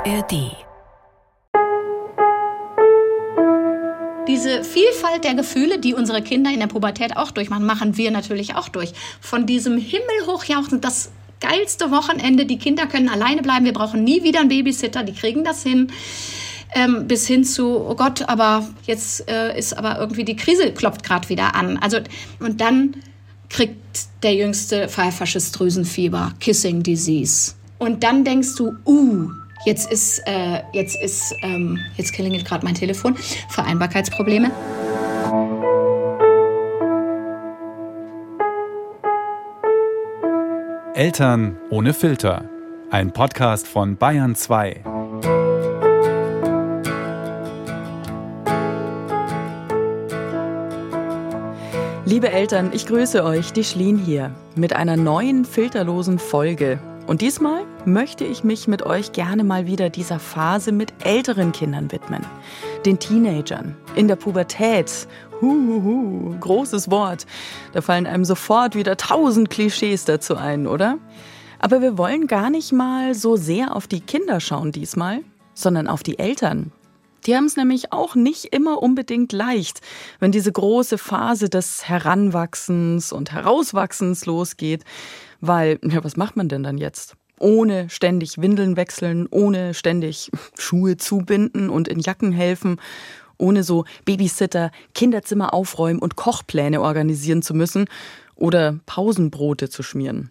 ARD. 0.00 0.56
Diese 4.28 4.64
Vielfalt 4.64 5.24
der 5.24 5.34
Gefühle, 5.34 5.78
die 5.78 5.94
unsere 5.94 6.22
Kinder 6.22 6.50
in 6.50 6.60
der 6.60 6.68
Pubertät 6.68 7.16
auch 7.16 7.30
durchmachen, 7.32 7.66
machen 7.66 7.96
wir 7.96 8.10
natürlich 8.10 8.54
auch 8.54 8.68
durch. 8.68 8.92
Von 9.20 9.44
diesem 9.44 9.76
Himmelhochjauchzen, 9.76 10.80
das 10.80 11.10
geilste 11.40 11.90
Wochenende, 11.90 12.46
die 12.46 12.58
Kinder 12.58 12.86
können 12.86 13.08
alleine 13.08 13.42
bleiben, 13.42 13.64
wir 13.64 13.72
brauchen 13.72 14.04
nie 14.04 14.22
wieder 14.22 14.40
einen 14.40 14.48
Babysitter, 14.48 15.02
die 15.02 15.12
kriegen 15.12 15.44
das 15.44 15.62
hin. 15.62 15.88
Ähm, 16.72 17.08
bis 17.08 17.26
hin 17.26 17.44
zu, 17.44 17.80
oh 17.80 17.96
Gott, 17.96 18.22
aber 18.28 18.66
jetzt 18.86 19.28
äh, 19.28 19.58
ist 19.58 19.76
aber 19.76 19.98
irgendwie 19.98 20.24
die 20.24 20.36
Krise 20.36 20.72
klopft 20.72 21.02
gerade 21.02 21.28
wieder 21.28 21.56
an. 21.56 21.78
Also, 21.78 21.98
und 22.38 22.60
dann 22.60 22.94
kriegt 23.48 23.76
der 24.22 24.34
jüngste 24.34 24.88
pfeifersches 24.88 25.50
Drüsenfieber, 25.50 26.32
Kissing 26.38 26.84
Disease. 26.84 27.54
Und 27.78 28.04
dann 28.04 28.24
denkst 28.24 28.54
du, 28.56 28.76
uh, 28.86 29.30
jetzt 29.64 29.90
ist, 29.90 30.20
äh, 30.26 30.62
jetzt 30.72 31.00
ist, 31.00 31.34
ähm, 31.42 31.78
jetzt 31.96 32.12
klingelt 32.12 32.44
gerade 32.44 32.64
mein 32.64 32.74
Telefon, 32.74 33.16
Vereinbarkeitsprobleme. 33.48 34.50
Eltern 40.94 41.58
ohne 41.70 41.94
Filter. 41.94 42.44
Ein 42.90 43.12
Podcast 43.12 43.66
von 43.66 43.96
Bayern 43.96 44.34
2. 44.34 44.82
Liebe 52.04 52.32
Eltern, 52.32 52.72
ich 52.74 52.86
grüße 52.86 53.22
euch, 53.22 53.52
die 53.52 53.62
Schlien 53.62 53.96
hier, 53.96 54.34
mit 54.56 54.74
einer 54.74 54.96
neuen 54.96 55.44
filterlosen 55.44 56.18
Folge. 56.18 56.80
Und 57.10 57.22
diesmal 57.22 57.66
möchte 57.86 58.24
ich 58.24 58.44
mich 58.44 58.68
mit 58.68 58.86
euch 58.86 59.10
gerne 59.10 59.42
mal 59.42 59.66
wieder 59.66 59.90
dieser 59.90 60.20
Phase 60.20 60.70
mit 60.70 60.92
älteren 61.04 61.50
Kindern 61.50 61.90
widmen. 61.90 62.24
Den 62.86 63.00
Teenagern, 63.00 63.76
in 63.96 64.06
der 64.06 64.14
Pubertät. 64.14 65.08
Huhuhu, 65.40 66.38
großes 66.38 66.88
Wort. 66.88 67.26
Da 67.72 67.80
fallen 67.80 68.06
einem 68.06 68.24
sofort 68.24 68.76
wieder 68.76 68.96
tausend 68.96 69.50
Klischees 69.50 70.04
dazu 70.04 70.36
ein, 70.36 70.68
oder? 70.68 70.98
Aber 71.58 71.82
wir 71.82 71.98
wollen 71.98 72.28
gar 72.28 72.48
nicht 72.48 72.70
mal 72.70 73.12
so 73.16 73.34
sehr 73.34 73.74
auf 73.74 73.88
die 73.88 74.02
Kinder 74.02 74.38
schauen 74.38 74.70
diesmal, 74.70 75.22
sondern 75.52 75.88
auf 75.88 76.04
die 76.04 76.20
Eltern. 76.20 76.70
Die 77.26 77.34
haben 77.34 77.46
es 77.46 77.56
nämlich 77.56 77.92
auch 77.92 78.14
nicht 78.14 78.46
immer 78.46 78.80
unbedingt 78.80 79.32
leicht, 79.32 79.80
wenn 80.20 80.30
diese 80.30 80.52
große 80.52 80.96
Phase 80.96 81.48
des 81.48 81.88
Heranwachsens 81.88 83.12
und 83.12 83.32
Herauswachsens 83.32 84.26
losgeht. 84.26 84.84
Weil, 85.40 85.78
ja, 85.82 86.02
was 86.04 86.16
macht 86.16 86.36
man 86.36 86.48
denn 86.48 86.62
dann 86.62 86.78
jetzt? 86.78 87.16
Ohne 87.38 87.88
ständig 87.88 88.40
Windeln 88.40 88.76
wechseln, 88.76 89.26
ohne 89.30 89.72
ständig 89.74 90.30
Schuhe 90.58 90.96
zubinden 90.96 91.70
und 91.70 91.88
in 91.88 92.00
Jacken 92.00 92.32
helfen, 92.32 92.80
ohne 93.38 93.62
so 93.62 93.84
Babysitter, 94.04 94.70
Kinderzimmer 94.94 95.54
aufräumen 95.54 96.00
und 96.00 96.16
Kochpläne 96.16 96.82
organisieren 96.82 97.40
zu 97.40 97.54
müssen 97.54 97.86
oder 98.34 98.78
Pausenbrote 98.84 99.70
zu 99.70 99.82
schmieren. 99.82 100.30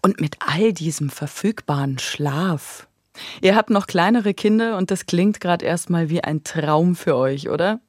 Und 0.00 0.20
mit 0.20 0.36
all 0.40 0.72
diesem 0.72 1.10
verfügbaren 1.10 1.98
Schlaf, 1.98 2.88
Ihr 3.40 3.56
habt 3.56 3.70
noch 3.70 3.86
kleinere 3.86 4.34
Kinder 4.34 4.76
und 4.76 4.90
das 4.90 5.06
klingt 5.06 5.40
gerade 5.40 5.64
erstmal 5.64 6.10
wie 6.10 6.22
ein 6.22 6.44
Traum 6.44 6.94
für 6.94 7.16
euch, 7.16 7.48
oder? 7.48 7.80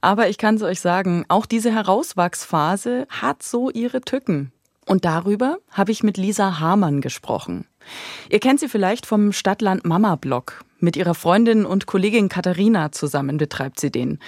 Aber 0.00 0.28
ich 0.28 0.38
kann 0.38 0.56
es 0.56 0.62
euch 0.62 0.80
sagen, 0.80 1.24
auch 1.28 1.46
diese 1.46 1.72
Herauswachsphase 1.72 3.06
hat 3.08 3.42
so 3.42 3.70
ihre 3.70 4.00
Tücken. 4.00 4.52
Und 4.88 5.04
darüber 5.04 5.58
habe 5.70 5.92
ich 5.92 6.02
mit 6.02 6.16
Lisa 6.16 6.60
Hamann 6.60 7.02
gesprochen. 7.02 7.66
Ihr 8.30 8.40
kennt 8.40 8.58
sie 8.58 8.70
vielleicht 8.70 9.04
vom 9.04 9.32
Stadtland 9.32 9.84
Mama 9.84 10.16
Blog. 10.16 10.64
Mit 10.80 10.96
ihrer 10.96 11.14
Freundin 11.14 11.66
und 11.66 11.84
Kollegin 11.84 12.30
Katharina 12.30 12.90
zusammen 12.90 13.36
betreibt 13.36 13.78
sie 13.78 13.90
den. 13.90 14.18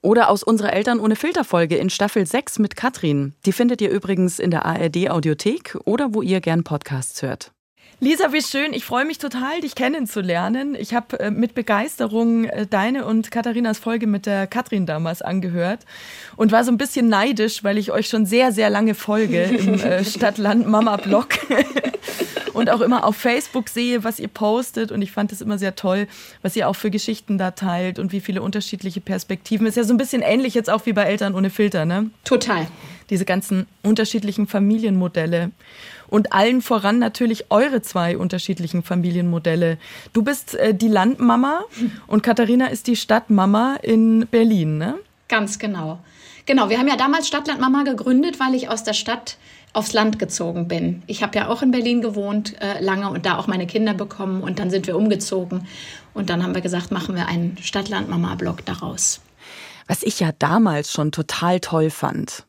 Oder 0.00 0.30
aus 0.30 0.42
unserer 0.42 0.72
Eltern 0.72 0.98
ohne 0.98 1.14
Filterfolge 1.14 1.76
in 1.76 1.90
Staffel 1.90 2.26
6 2.26 2.58
mit 2.58 2.74
Katrin. 2.74 3.34
Die 3.46 3.52
findet 3.52 3.80
ihr 3.80 3.90
übrigens 3.90 4.40
in 4.40 4.50
der 4.50 4.66
ARD 4.66 5.10
Audiothek 5.10 5.78
oder 5.84 6.12
wo 6.12 6.22
ihr 6.22 6.40
gern 6.40 6.64
Podcasts 6.64 7.22
hört. 7.22 7.53
Lisa, 8.04 8.34
wie 8.34 8.42
schön. 8.42 8.74
Ich 8.74 8.84
freue 8.84 9.06
mich 9.06 9.16
total, 9.16 9.62
dich 9.62 9.74
kennenzulernen. 9.74 10.74
Ich 10.78 10.92
habe 10.92 11.18
äh, 11.20 11.30
mit 11.30 11.54
Begeisterung 11.54 12.44
äh, 12.44 12.66
deine 12.66 13.06
und 13.06 13.30
Katharinas 13.30 13.78
Folge 13.78 14.06
mit 14.06 14.26
der 14.26 14.46
Katrin 14.46 14.84
damals 14.84 15.22
angehört 15.22 15.86
und 16.36 16.52
war 16.52 16.64
so 16.64 16.70
ein 16.70 16.76
bisschen 16.76 17.08
neidisch, 17.08 17.64
weil 17.64 17.78
ich 17.78 17.92
euch 17.92 18.06
schon 18.06 18.26
sehr, 18.26 18.52
sehr 18.52 18.68
lange 18.68 18.94
folge 18.94 19.42
im 19.44 19.80
äh, 19.80 20.04
Stadt-Land-Mama-Blog 20.04 21.28
und 22.52 22.68
auch 22.68 22.82
immer 22.82 23.04
auf 23.04 23.16
Facebook 23.16 23.70
sehe, 23.70 24.04
was 24.04 24.20
ihr 24.20 24.28
postet. 24.28 24.92
Und 24.92 25.00
ich 25.00 25.10
fand 25.10 25.32
es 25.32 25.40
immer 25.40 25.56
sehr 25.56 25.74
toll, 25.74 26.06
was 26.42 26.54
ihr 26.56 26.68
auch 26.68 26.76
für 26.76 26.90
Geschichten 26.90 27.38
da 27.38 27.52
teilt 27.52 27.98
und 27.98 28.12
wie 28.12 28.20
viele 28.20 28.42
unterschiedliche 28.42 29.00
Perspektiven. 29.00 29.66
Ist 29.66 29.78
ja 29.78 29.84
so 29.84 29.94
ein 29.94 29.98
bisschen 29.98 30.20
ähnlich 30.20 30.52
jetzt 30.52 30.68
auch 30.68 30.84
wie 30.84 30.92
bei 30.92 31.04
Eltern 31.04 31.34
ohne 31.34 31.48
Filter, 31.48 31.86
ne? 31.86 32.10
Total. 32.24 32.66
Diese 33.10 33.24
ganzen 33.24 33.66
unterschiedlichen 33.82 34.46
Familienmodelle 34.46 35.50
und 36.08 36.32
allen 36.32 36.62
voran 36.62 36.98
natürlich 36.98 37.50
eure 37.50 37.82
zwei 37.82 38.16
unterschiedlichen 38.16 38.82
Familienmodelle. 38.82 39.78
Du 40.12 40.22
bist 40.22 40.54
äh, 40.54 40.74
die 40.74 40.88
Landmama 40.88 41.60
und 42.06 42.22
Katharina 42.22 42.66
ist 42.66 42.86
die 42.86 42.96
Stadtmama 42.96 43.76
in 43.82 44.26
Berlin, 44.30 44.78
ne? 44.78 44.98
Ganz 45.28 45.58
genau. 45.58 45.98
Genau, 46.46 46.68
wir 46.68 46.78
haben 46.78 46.88
ja 46.88 46.96
damals 46.96 47.26
Stadtlandmama 47.26 47.84
gegründet, 47.84 48.38
weil 48.38 48.54
ich 48.54 48.68
aus 48.68 48.84
der 48.84 48.92
Stadt 48.92 49.38
aufs 49.72 49.92
Land 49.92 50.18
gezogen 50.18 50.68
bin. 50.68 51.02
Ich 51.06 51.22
habe 51.22 51.36
ja 51.36 51.48
auch 51.48 51.62
in 51.62 51.70
Berlin 51.70 52.02
gewohnt 52.02 52.54
äh, 52.60 52.82
lange 52.82 53.10
und 53.10 53.26
da 53.26 53.38
auch 53.38 53.46
meine 53.46 53.66
Kinder 53.66 53.94
bekommen 53.94 54.42
und 54.42 54.58
dann 54.58 54.70
sind 54.70 54.86
wir 54.86 54.96
umgezogen 54.96 55.66
und 56.12 56.30
dann 56.30 56.42
haben 56.42 56.54
wir 56.54 56.60
gesagt, 56.60 56.92
machen 56.92 57.16
wir 57.16 57.26
einen 57.26 57.56
Stadtlandmama-Blog 57.60 58.64
daraus. 58.64 59.20
Was 59.88 60.02
ich 60.02 60.20
ja 60.20 60.30
damals 60.38 60.92
schon 60.92 61.12
total 61.12 61.60
toll 61.60 61.90
fand, 61.90 62.44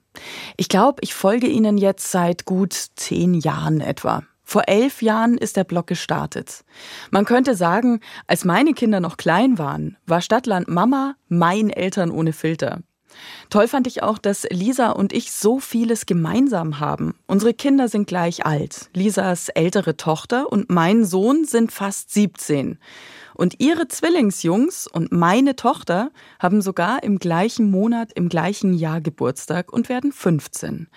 ich 0.57 0.69
glaube, 0.69 0.99
ich 1.01 1.13
folge 1.13 1.47
Ihnen 1.47 1.77
jetzt 1.77 2.11
seit 2.11 2.45
gut 2.45 2.73
zehn 2.95 3.33
Jahren 3.33 3.81
etwa. 3.81 4.23
Vor 4.43 4.63
elf 4.67 5.01
Jahren 5.01 5.37
ist 5.37 5.57
der 5.57 5.63
Blog 5.63 5.87
gestartet. 5.87 6.63
Man 7.09 7.25
könnte 7.25 7.55
sagen, 7.55 7.99
als 8.27 8.45
meine 8.45 8.73
Kinder 8.73 8.99
noch 8.99 9.17
klein 9.17 9.57
waren, 9.57 9.97
war 10.05 10.21
Stadtland 10.21 10.67
Mama 10.67 11.15
mein 11.27 11.71
Eltern 11.71 12.11
ohne 12.11 12.31
Filter. 12.31 12.81
Toll 13.49 13.67
fand 13.67 13.87
ich 13.87 14.03
auch, 14.03 14.17
dass 14.17 14.45
Lisa 14.51 14.91
und 14.91 15.13
ich 15.13 15.31
so 15.31 15.59
vieles 15.59 16.05
gemeinsam 16.05 16.79
haben. 16.79 17.15
Unsere 17.27 17.53
Kinder 17.53 17.87
sind 17.87 18.07
gleich 18.07 18.45
alt. 18.45 18.89
Lisas 18.93 19.49
ältere 19.49 19.97
Tochter 19.97 20.51
und 20.51 20.69
mein 20.69 21.05
Sohn 21.05 21.45
sind 21.45 21.71
fast 21.71 22.13
17. 22.13 22.77
Und 23.35 23.59
ihre 23.59 23.87
Zwillingsjungs 23.87 24.87
und 24.87 25.11
meine 25.11 25.55
Tochter 25.55 26.11
haben 26.39 26.61
sogar 26.61 27.03
im 27.03 27.19
gleichen 27.19 27.69
Monat, 27.69 28.11
im 28.13 28.29
gleichen 28.29 28.73
Jahr 28.73 29.01
Geburtstag 29.01 29.71
und 29.71 29.89
werden 29.89 30.11
15. 30.11 30.87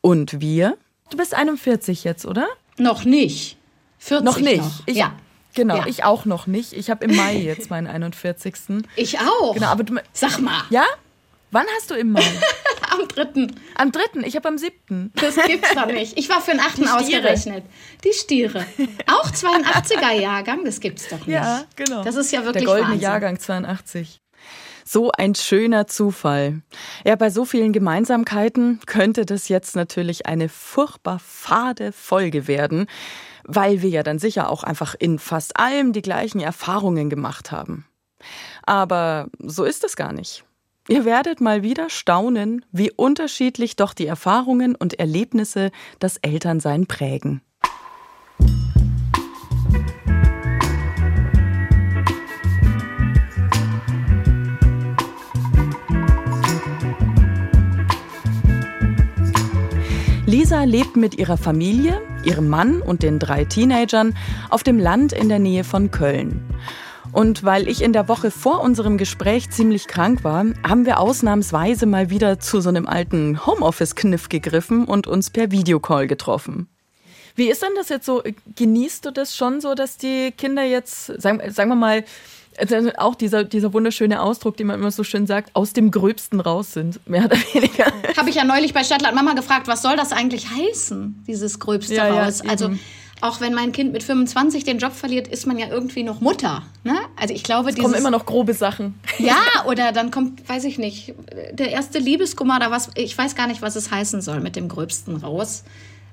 Und 0.00 0.40
wir? 0.40 0.76
Du 1.10 1.16
bist 1.16 1.34
41 1.34 2.04
jetzt, 2.04 2.26
oder? 2.26 2.46
Noch 2.78 3.04
nicht. 3.04 3.56
40 3.98 4.24
noch 4.24 4.38
nicht. 4.38 4.58
Noch. 4.58 4.82
Ich, 4.86 4.96
ja. 4.96 5.12
Genau, 5.54 5.76
ja. 5.76 5.86
ich 5.86 6.04
auch 6.04 6.24
noch 6.24 6.46
nicht. 6.46 6.72
Ich 6.72 6.90
habe 6.90 7.04
im 7.04 7.14
Mai 7.14 7.36
jetzt 7.36 7.70
meinen 7.70 7.86
41. 7.86 8.54
Ich 8.96 9.20
auch. 9.20 9.54
Genau, 9.54 9.68
aber 9.68 9.84
du, 9.84 9.94
Sag 10.12 10.40
mal. 10.40 10.64
Ja? 10.70 10.84
Wann 11.54 11.66
hast 11.76 11.88
du 11.92 11.94
im 11.94 12.10
Mai? 12.10 12.20
am 12.90 13.06
3. 13.06 13.46
Am 13.76 13.92
3. 13.92 14.00
Ich 14.24 14.34
habe 14.34 14.48
am 14.48 14.58
7. 14.58 15.12
Das 15.14 15.36
gibt's 15.36 15.72
doch 15.72 15.86
nicht. 15.86 16.18
Ich 16.18 16.28
war 16.28 16.40
für 16.40 16.50
den 16.50 16.58
8. 16.58 16.80
ausgerechnet. 16.92 17.64
Die 18.02 18.12
Stiere. 18.12 18.66
Auch 19.06 19.30
82er 19.30 20.10
Jahrgang, 20.20 20.64
das 20.64 20.80
gibt's 20.80 21.08
doch 21.08 21.20
nicht. 21.20 21.28
Ja, 21.28 21.62
genau. 21.76 22.02
Das 22.02 22.16
ist 22.16 22.32
ja 22.32 22.44
wirklich 22.44 22.64
Der 22.64 22.72
goldene 22.72 22.94
Wahnsinn. 22.94 23.00
Jahrgang 23.02 23.38
82. 23.38 24.20
So 24.84 25.12
ein 25.12 25.36
schöner 25.36 25.86
Zufall. 25.86 26.62
Ja, 27.04 27.14
bei 27.14 27.30
so 27.30 27.44
vielen 27.44 27.72
Gemeinsamkeiten 27.72 28.80
könnte 28.86 29.24
das 29.24 29.48
jetzt 29.48 29.76
natürlich 29.76 30.26
eine 30.26 30.48
furchtbar 30.48 31.20
fade 31.20 31.92
Folge 31.92 32.48
werden, 32.48 32.88
weil 33.44 33.80
wir 33.80 33.90
ja 33.90 34.02
dann 34.02 34.18
sicher 34.18 34.50
auch 34.50 34.64
einfach 34.64 34.96
in 34.98 35.20
fast 35.20 35.56
allem 35.56 35.92
die 35.92 36.02
gleichen 36.02 36.40
Erfahrungen 36.40 37.10
gemacht 37.10 37.52
haben. 37.52 37.86
Aber 38.64 39.28
so 39.38 39.62
ist 39.62 39.84
es 39.84 39.94
gar 39.94 40.12
nicht. 40.12 40.44
Ihr 40.86 41.06
werdet 41.06 41.40
mal 41.40 41.62
wieder 41.62 41.88
staunen, 41.88 42.62
wie 42.70 42.90
unterschiedlich 42.90 43.74
doch 43.74 43.94
die 43.94 44.06
Erfahrungen 44.06 44.74
und 44.74 44.98
Erlebnisse 44.98 45.70
das 45.98 46.18
Elternsein 46.18 46.86
prägen. 46.86 47.40
Lisa 60.26 60.64
lebt 60.64 60.96
mit 60.96 61.14
ihrer 61.14 61.38
Familie, 61.38 62.02
ihrem 62.24 62.48
Mann 62.48 62.82
und 62.82 63.02
den 63.02 63.18
drei 63.18 63.46
Teenagern 63.46 64.14
auf 64.50 64.62
dem 64.62 64.78
Land 64.78 65.14
in 65.14 65.30
der 65.30 65.38
Nähe 65.38 65.64
von 65.64 65.90
Köln. 65.90 66.42
Und 67.14 67.44
weil 67.44 67.68
ich 67.68 67.80
in 67.80 67.92
der 67.92 68.08
Woche 68.08 68.32
vor 68.32 68.60
unserem 68.60 68.98
Gespräch 68.98 69.48
ziemlich 69.48 69.86
krank 69.86 70.24
war, 70.24 70.44
haben 70.66 70.84
wir 70.84 70.98
ausnahmsweise 70.98 71.86
mal 71.86 72.10
wieder 72.10 72.40
zu 72.40 72.60
so 72.60 72.68
einem 72.68 72.88
alten 72.88 73.46
Homeoffice-Kniff 73.46 74.28
gegriffen 74.28 74.84
und 74.84 75.06
uns 75.06 75.30
per 75.30 75.52
Videocall 75.52 76.08
getroffen. 76.08 76.66
Wie 77.36 77.48
ist 77.48 77.62
denn 77.62 77.70
das 77.76 77.88
jetzt 77.88 78.06
so? 78.06 78.24
Genießt 78.56 79.06
du 79.06 79.12
das 79.12 79.36
schon 79.36 79.60
so, 79.60 79.76
dass 79.76 79.96
die 79.96 80.32
Kinder 80.32 80.64
jetzt, 80.64 81.06
sagen, 81.20 81.40
sagen 81.52 81.70
wir 81.70 81.76
mal, 81.76 82.04
also 82.58 82.90
auch 82.96 83.14
dieser, 83.14 83.44
dieser 83.44 83.72
wunderschöne 83.72 84.20
Ausdruck, 84.20 84.56
den 84.56 84.66
man 84.66 84.80
immer 84.80 84.90
so 84.90 85.04
schön 85.04 85.28
sagt, 85.28 85.50
aus 85.54 85.72
dem 85.72 85.92
Gröbsten 85.92 86.40
raus 86.40 86.72
sind, 86.72 87.08
mehr 87.08 87.26
oder 87.26 87.36
weniger. 87.52 87.92
Habe 88.16 88.30
ich 88.30 88.34
ja 88.34 88.44
neulich 88.44 88.74
bei 88.74 88.82
Stadtland 88.82 89.14
Mama 89.14 89.34
gefragt, 89.34 89.68
was 89.68 89.82
soll 89.82 89.96
das 89.96 90.10
eigentlich 90.10 90.50
heißen, 90.50 91.22
dieses 91.28 91.60
Gröbste 91.60 91.94
ja, 91.94 92.24
raus? 92.24 92.42
Ja, 92.42 92.50
also 92.50 92.70
auch 93.24 93.40
wenn 93.40 93.54
mein 93.54 93.72
Kind 93.72 93.94
mit 93.94 94.02
25 94.02 94.64
den 94.64 94.76
Job 94.76 94.92
verliert, 94.92 95.28
ist 95.28 95.46
man 95.46 95.58
ja 95.58 95.68
irgendwie 95.68 96.02
noch 96.02 96.20
Mutter. 96.20 96.62
Ne? 96.82 96.94
Also 97.16 97.32
ich 97.32 97.42
glaube, 97.42 97.70
es 97.70 97.76
kommen 97.76 97.94
immer 97.94 98.10
noch 98.10 98.26
grobe 98.26 98.52
Sachen. 98.52 99.00
Ja, 99.18 99.38
oder 99.66 99.92
dann 99.92 100.10
kommt, 100.10 100.46
weiß 100.46 100.64
ich 100.64 100.76
nicht, 100.76 101.14
der 101.52 101.70
erste 101.70 101.98
Liebeskummer 101.98 102.56
oder 102.56 102.70
was. 102.70 102.90
Ich 102.96 103.16
weiß 103.16 103.34
gar 103.34 103.46
nicht, 103.46 103.62
was 103.62 103.76
es 103.76 103.90
heißen 103.90 104.20
soll 104.20 104.40
mit 104.40 104.56
dem 104.56 104.68
Gröbsten 104.68 105.16
raus. 105.16 105.64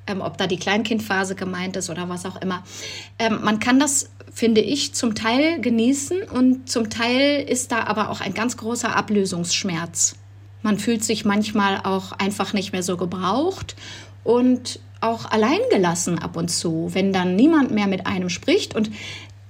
Ähm, 0.08 0.22
ob 0.22 0.38
da 0.38 0.48
die 0.48 0.56
Kleinkindphase 0.56 1.36
gemeint 1.36 1.76
ist 1.76 1.90
oder 1.90 2.08
was 2.08 2.26
auch 2.26 2.42
immer. 2.42 2.64
Ähm, 3.20 3.40
man 3.44 3.60
kann 3.60 3.78
das, 3.78 4.10
finde 4.34 4.62
ich, 4.62 4.94
zum 4.94 5.14
Teil 5.14 5.60
genießen 5.60 6.24
und 6.24 6.70
zum 6.70 6.90
Teil 6.90 7.44
ist 7.44 7.74
da 7.74 7.84
aber 7.84 8.10
auch 8.10 8.22
ein 8.22 8.34
ganz 8.34 8.56
großer 8.56 8.96
Ablösungsschmerz. 8.96 10.16
Man 10.62 10.80
fühlt 10.80 11.04
sich 11.04 11.26
manchmal 11.26 11.82
auch 11.84 12.14
einfach 12.14 12.54
nicht 12.54 12.72
mehr 12.72 12.84
so 12.84 12.96
gebraucht 12.96 13.76
und 14.24 14.80
auch 15.02 15.26
alleingelassen 15.30 16.20
ab 16.20 16.38
und 16.38 16.50
zu, 16.50 16.90
wenn 16.94 17.12
dann 17.12 17.36
niemand 17.36 17.72
mehr 17.72 17.88
mit 17.88 18.08
einem 18.08 18.30
spricht. 18.30 18.76
Und 18.76 18.92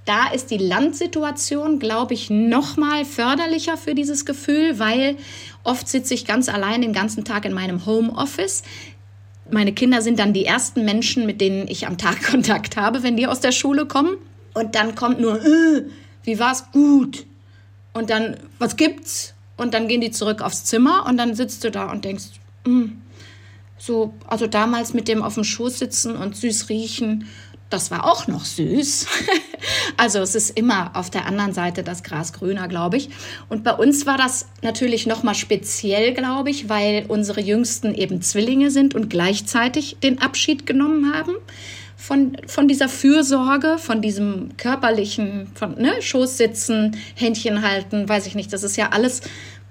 da 0.05 0.29
ist 0.31 0.49
die 0.49 0.57
Landsituation, 0.57 1.79
glaube 1.79 2.13
ich, 2.13 2.29
noch 2.29 2.77
mal 2.77 3.05
förderlicher 3.05 3.77
für 3.77 3.93
dieses 3.93 4.25
Gefühl, 4.25 4.79
weil 4.79 5.17
oft 5.63 5.87
sitze 5.87 6.13
ich 6.13 6.25
ganz 6.25 6.49
allein 6.49 6.81
den 6.81 6.93
ganzen 6.93 7.23
Tag 7.23 7.45
in 7.45 7.53
meinem 7.53 7.85
Homeoffice. 7.85 8.63
Meine 9.51 9.73
Kinder 9.73 10.01
sind 10.01 10.17
dann 10.17 10.33
die 10.33 10.45
ersten 10.45 10.85
Menschen, 10.85 11.25
mit 11.25 11.41
denen 11.41 11.67
ich 11.67 11.85
am 11.85 11.97
Tag 11.97 12.23
Kontakt 12.31 12.77
habe, 12.77 13.03
wenn 13.03 13.17
die 13.17 13.27
aus 13.27 13.41
der 13.41 13.51
Schule 13.51 13.85
kommen. 13.85 14.17
Und 14.53 14.75
dann 14.75 14.95
kommt 14.95 15.19
nur, 15.19 15.43
äh, 15.45 15.83
wie 16.23 16.39
war's? 16.39 16.71
Gut. 16.71 17.25
Und 17.93 18.09
dann, 18.09 18.37
was 18.57 18.77
gibt's? 18.77 19.33
Und 19.57 19.73
dann 19.73 19.87
gehen 19.87 20.01
die 20.01 20.11
zurück 20.11 20.41
aufs 20.41 20.65
Zimmer 20.65 21.05
und 21.07 21.17
dann 21.17 21.35
sitzt 21.35 21.63
du 21.63 21.71
da 21.71 21.91
und 21.91 22.03
denkst, 22.05 22.25
mh, 22.65 22.89
so, 23.81 24.13
also 24.27 24.45
damals 24.45 24.93
mit 24.93 25.07
dem 25.07 25.23
auf 25.23 25.33
dem 25.33 25.43
Schoß 25.43 25.79
sitzen 25.79 26.15
und 26.15 26.35
süß 26.35 26.69
riechen, 26.69 27.27
das 27.71 27.89
war 27.89 28.05
auch 28.05 28.27
noch 28.27 28.45
süß. 28.45 29.07
also 29.97 30.19
es 30.19 30.35
ist 30.35 30.51
immer 30.51 30.91
auf 30.93 31.09
der 31.09 31.25
anderen 31.25 31.53
Seite 31.53 31.81
das 31.81 32.03
Gras 32.03 32.31
grüner, 32.33 32.67
glaube 32.67 32.97
ich. 32.97 33.09
Und 33.49 33.63
bei 33.63 33.73
uns 33.73 34.05
war 34.05 34.17
das 34.17 34.45
natürlich 34.61 35.07
noch 35.07 35.23
mal 35.23 35.33
speziell, 35.33 36.13
glaube 36.13 36.51
ich, 36.51 36.69
weil 36.69 37.05
unsere 37.07 37.41
Jüngsten 37.41 37.95
eben 37.95 38.21
Zwillinge 38.21 38.69
sind 38.69 38.93
und 38.93 39.09
gleichzeitig 39.09 39.97
den 40.03 40.21
Abschied 40.21 40.67
genommen 40.67 41.13
haben 41.15 41.33
von, 41.95 42.37
von 42.45 42.67
dieser 42.67 42.89
Fürsorge, 42.89 43.77
von 43.79 44.01
diesem 44.01 44.57
körperlichen, 44.57 45.47
von 45.55 45.75
ne, 45.81 46.01
Schoß 46.01 46.37
sitzen, 46.37 46.97
Händchen 47.15 47.63
halten, 47.63 48.07
weiß 48.07 48.27
ich 48.27 48.35
nicht. 48.35 48.53
Das 48.53 48.61
ist 48.61 48.75
ja 48.75 48.89
alles 48.89 49.21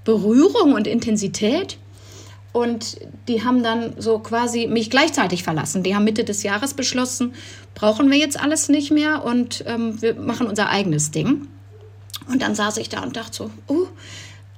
Berührung 0.04 0.72
und 0.72 0.88
Intensität. 0.88 1.76
Und 2.52 2.98
die 3.28 3.44
haben 3.44 3.62
dann 3.62 3.94
so 3.98 4.18
quasi 4.18 4.66
mich 4.66 4.90
gleichzeitig 4.90 5.44
verlassen. 5.44 5.82
Die 5.82 5.94
haben 5.94 6.04
Mitte 6.04 6.24
des 6.24 6.42
Jahres 6.42 6.74
beschlossen, 6.74 7.34
brauchen 7.74 8.10
wir 8.10 8.18
jetzt 8.18 8.40
alles 8.40 8.68
nicht 8.68 8.90
mehr 8.90 9.24
und 9.24 9.64
ähm, 9.66 10.02
wir 10.02 10.14
machen 10.14 10.48
unser 10.48 10.68
eigenes 10.68 11.12
Ding. 11.12 11.46
Und 12.28 12.42
dann 12.42 12.54
saß 12.54 12.78
ich 12.78 12.88
da 12.88 13.02
und 13.02 13.16
dachte 13.16 13.36
so, 13.36 13.50
oh, 13.68 13.86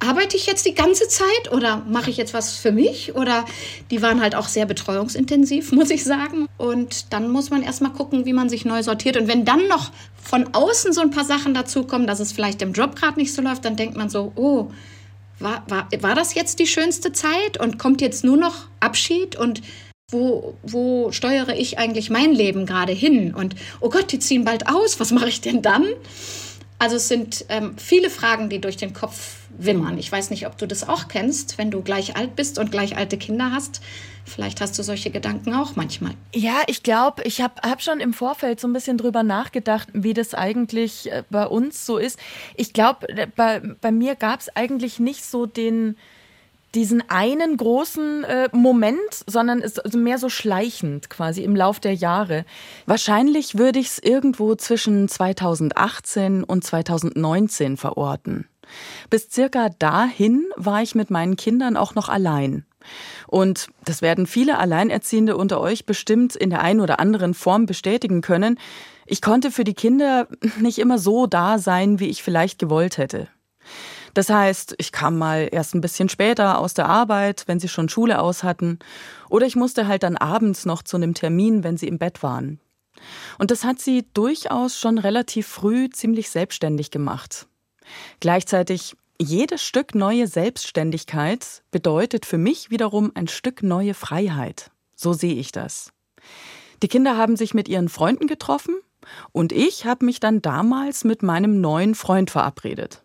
arbeite 0.02 0.36
ich 0.36 0.46
jetzt 0.46 0.66
die 0.66 0.74
ganze 0.74 1.06
Zeit 1.08 1.52
oder 1.52 1.84
mache 1.88 2.10
ich 2.10 2.16
jetzt 2.16 2.34
was 2.34 2.56
für 2.56 2.72
mich? 2.72 3.14
Oder 3.14 3.44
die 3.90 4.02
waren 4.02 4.20
halt 4.20 4.34
auch 4.34 4.48
sehr 4.48 4.66
betreuungsintensiv, 4.66 5.72
muss 5.72 5.90
ich 5.90 6.04
sagen. 6.04 6.48
Und 6.58 7.12
dann 7.12 7.30
muss 7.30 7.50
man 7.50 7.62
erstmal 7.62 7.92
gucken, 7.92 8.24
wie 8.24 8.32
man 8.32 8.48
sich 8.48 8.64
neu 8.64 8.82
sortiert. 8.82 9.16
Und 9.16 9.28
wenn 9.28 9.44
dann 9.44 9.68
noch 9.68 9.92
von 10.20 10.54
außen 10.54 10.92
so 10.92 11.00
ein 11.00 11.10
paar 11.10 11.24
Sachen 11.24 11.54
dazukommen, 11.54 12.06
dass 12.06 12.20
es 12.20 12.32
vielleicht 12.32 12.62
im 12.62 12.72
Job 12.72 12.96
gerade 12.96 13.18
nicht 13.18 13.34
so 13.34 13.42
läuft, 13.42 13.64
dann 13.64 13.76
denkt 13.76 13.96
man 13.96 14.08
so, 14.08 14.32
oh, 14.34 14.70
war, 15.38 15.64
war, 15.68 15.88
war 16.00 16.14
das 16.14 16.34
jetzt 16.34 16.58
die 16.58 16.66
schönste 16.66 17.12
Zeit 17.12 17.58
und 17.58 17.78
kommt 17.78 18.00
jetzt 18.00 18.24
nur 18.24 18.36
noch 18.36 18.66
Abschied 18.80 19.36
und 19.36 19.62
wo, 20.10 20.56
wo 20.62 21.10
steuere 21.10 21.56
ich 21.56 21.78
eigentlich 21.78 22.10
mein 22.10 22.32
Leben 22.32 22.66
gerade 22.66 22.92
hin? 22.92 23.34
Und 23.34 23.56
oh 23.80 23.88
Gott, 23.88 24.12
die 24.12 24.18
ziehen 24.18 24.44
bald 24.44 24.68
aus, 24.68 25.00
was 25.00 25.10
mache 25.10 25.28
ich 25.28 25.40
denn 25.40 25.62
dann? 25.62 25.86
Also 26.78 26.96
es 26.96 27.08
sind 27.08 27.46
ähm, 27.48 27.74
viele 27.78 28.10
Fragen, 28.10 28.50
die 28.50 28.60
durch 28.60 28.76
den 28.76 28.92
Kopf 28.92 29.36
wimmern. 29.58 29.98
Ich 29.98 30.10
weiß 30.10 30.30
nicht, 30.30 30.46
ob 30.46 30.58
du 30.58 30.66
das 30.66 30.88
auch 30.88 31.08
kennst, 31.08 31.58
wenn 31.58 31.70
du 31.70 31.82
gleich 31.82 32.16
alt 32.16 32.36
bist 32.36 32.58
und 32.58 32.70
gleich 32.70 32.96
alte 32.96 33.16
Kinder 33.16 33.50
hast. 33.52 33.80
Vielleicht 34.24 34.60
hast 34.60 34.78
du 34.78 34.82
solche 34.82 35.10
Gedanken 35.10 35.54
auch 35.54 35.76
manchmal. 35.76 36.12
Ja, 36.34 36.62
ich 36.66 36.82
glaube, 36.82 37.22
ich 37.24 37.40
habe 37.40 37.54
hab 37.62 37.82
schon 37.82 38.00
im 38.00 38.14
Vorfeld 38.14 38.60
so 38.60 38.68
ein 38.68 38.72
bisschen 38.72 38.96
drüber 38.98 39.22
nachgedacht, 39.22 39.88
wie 39.92 40.14
das 40.14 40.34
eigentlich 40.34 41.10
äh, 41.10 41.24
bei 41.30 41.46
uns 41.46 41.84
so 41.84 41.98
ist. 41.98 42.18
Ich 42.54 42.72
glaube, 42.72 43.08
äh, 43.08 43.26
bei, 43.26 43.60
bei 43.80 43.90
mir 43.90 44.14
gab 44.14 44.40
es 44.40 44.54
eigentlich 44.54 45.00
nicht 45.00 45.24
so 45.24 45.46
den 45.46 45.96
diesen 46.74 47.08
einen 47.10 47.58
großen 47.58 48.24
äh, 48.24 48.48
Moment, 48.52 49.24
sondern 49.26 49.60
es 49.60 49.76
ist 49.76 49.94
mehr 49.94 50.16
so 50.16 50.30
schleichend 50.30 51.10
quasi 51.10 51.42
im 51.42 51.54
Lauf 51.54 51.80
der 51.80 51.94
Jahre. 51.94 52.46
Wahrscheinlich 52.86 53.58
würde 53.58 53.78
ich 53.78 53.88
es 53.88 53.98
irgendwo 53.98 54.54
zwischen 54.54 55.06
2018 55.06 56.44
und 56.44 56.64
2019 56.64 57.76
verorten. 57.76 58.46
Bis 59.10 59.30
circa 59.30 59.68
dahin 59.68 60.44
war 60.56 60.82
ich 60.82 60.94
mit 60.94 61.10
meinen 61.10 61.36
Kindern 61.36 61.76
auch 61.76 61.94
noch 61.94 62.08
allein. 62.08 62.64
Und 63.28 63.68
das 63.84 64.02
werden 64.02 64.26
viele 64.26 64.58
Alleinerziehende 64.58 65.36
unter 65.36 65.60
euch 65.60 65.86
bestimmt 65.86 66.36
in 66.36 66.50
der 66.50 66.62
einen 66.62 66.80
oder 66.80 67.00
anderen 67.00 67.34
Form 67.34 67.66
bestätigen 67.66 68.20
können. 68.20 68.58
Ich 69.06 69.22
konnte 69.22 69.50
für 69.50 69.64
die 69.64 69.74
Kinder 69.74 70.28
nicht 70.58 70.78
immer 70.78 70.98
so 70.98 71.26
da 71.26 71.58
sein, 71.58 72.00
wie 72.00 72.08
ich 72.08 72.22
vielleicht 72.22 72.58
gewollt 72.58 72.98
hätte. 72.98 73.28
Das 74.14 74.28
heißt, 74.28 74.74
ich 74.78 74.92
kam 74.92 75.16
mal 75.16 75.48
erst 75.50 75.74
ein 75.74 75.80
bisschen 75.80 76.08
später 76.08 76.58
aus 76.58 76.74
der 76.74 76.88
Arbeit, 76.88 77.44
wenn 77.46 77.60
sie 77.60 77.68
schon 77.68 77.88
Schule 77.88 78.20
aus 78.20 78.42
hatten, 78.42 78.78
oder 79.30 79.46
ich 79.46 79.56
musste 79.56 79.86
halt 79.86 80.02
dann 80.02 80.16
abends 80.18 80.66
noch 80.66 80.82
zu 80.82 80.96
einem 80.96 81.14
Termin, 81.14 81.64
wenn 81.64 81.78
sie 81.78 81.88
im 81.88 81.98
Bett 81.98 82.22
waren. 82.22 82.60
Und 83.38 83.50
das 83.50 83.64
hat 83.64 83.80
sie 83.80 84.04
durchaus 84.12 84.78
schon 84.78 84.98
relativ 84.98 85.46
früh 85.46 85.88
ziemlich 85.88 86.28
selbstständig 86.28 86.90
gemacht. 86.90 87.46
Gleichzeitig 88.20 88.96
jedes 89.20 89.62
Stück 89.62 89.94
neue 89.94 90.26
Selbstständigkeit 90.26 91.62
bedeutet 91.70 92.26
für 92.26 92.38
mich 92.38 92.70
wiederum 92.70 93.12
ein 93.14 93.28
Stück 93.28 93.62
neue 93.62 93.94
Freiheit. 93.94 94.70
So 94.96 95.12
sehe 95.12 95.34
ich 95.34 95.52
das. 95.52 95.92
Die 96.82 96.88
Kinder 96.88 97.16
haben 97.16 97.36
sich 97.36 97.54
mit 97.54 97.68
ihren 97.68 97.88
Freunden 97.88 98.26
getroffen 98.26 98.74
und 99.30 99.52
ich 99.52 99.86
habe 99.86 100.04
mich 100.04 100.20
dann 100.20 100.42
damals 100.42 101.04
mit 101.04 101.22
meinem 101.22 101.60
neuen 101.60 101.94
Freund 101.94 102.30
verabredet. 102.30 103.02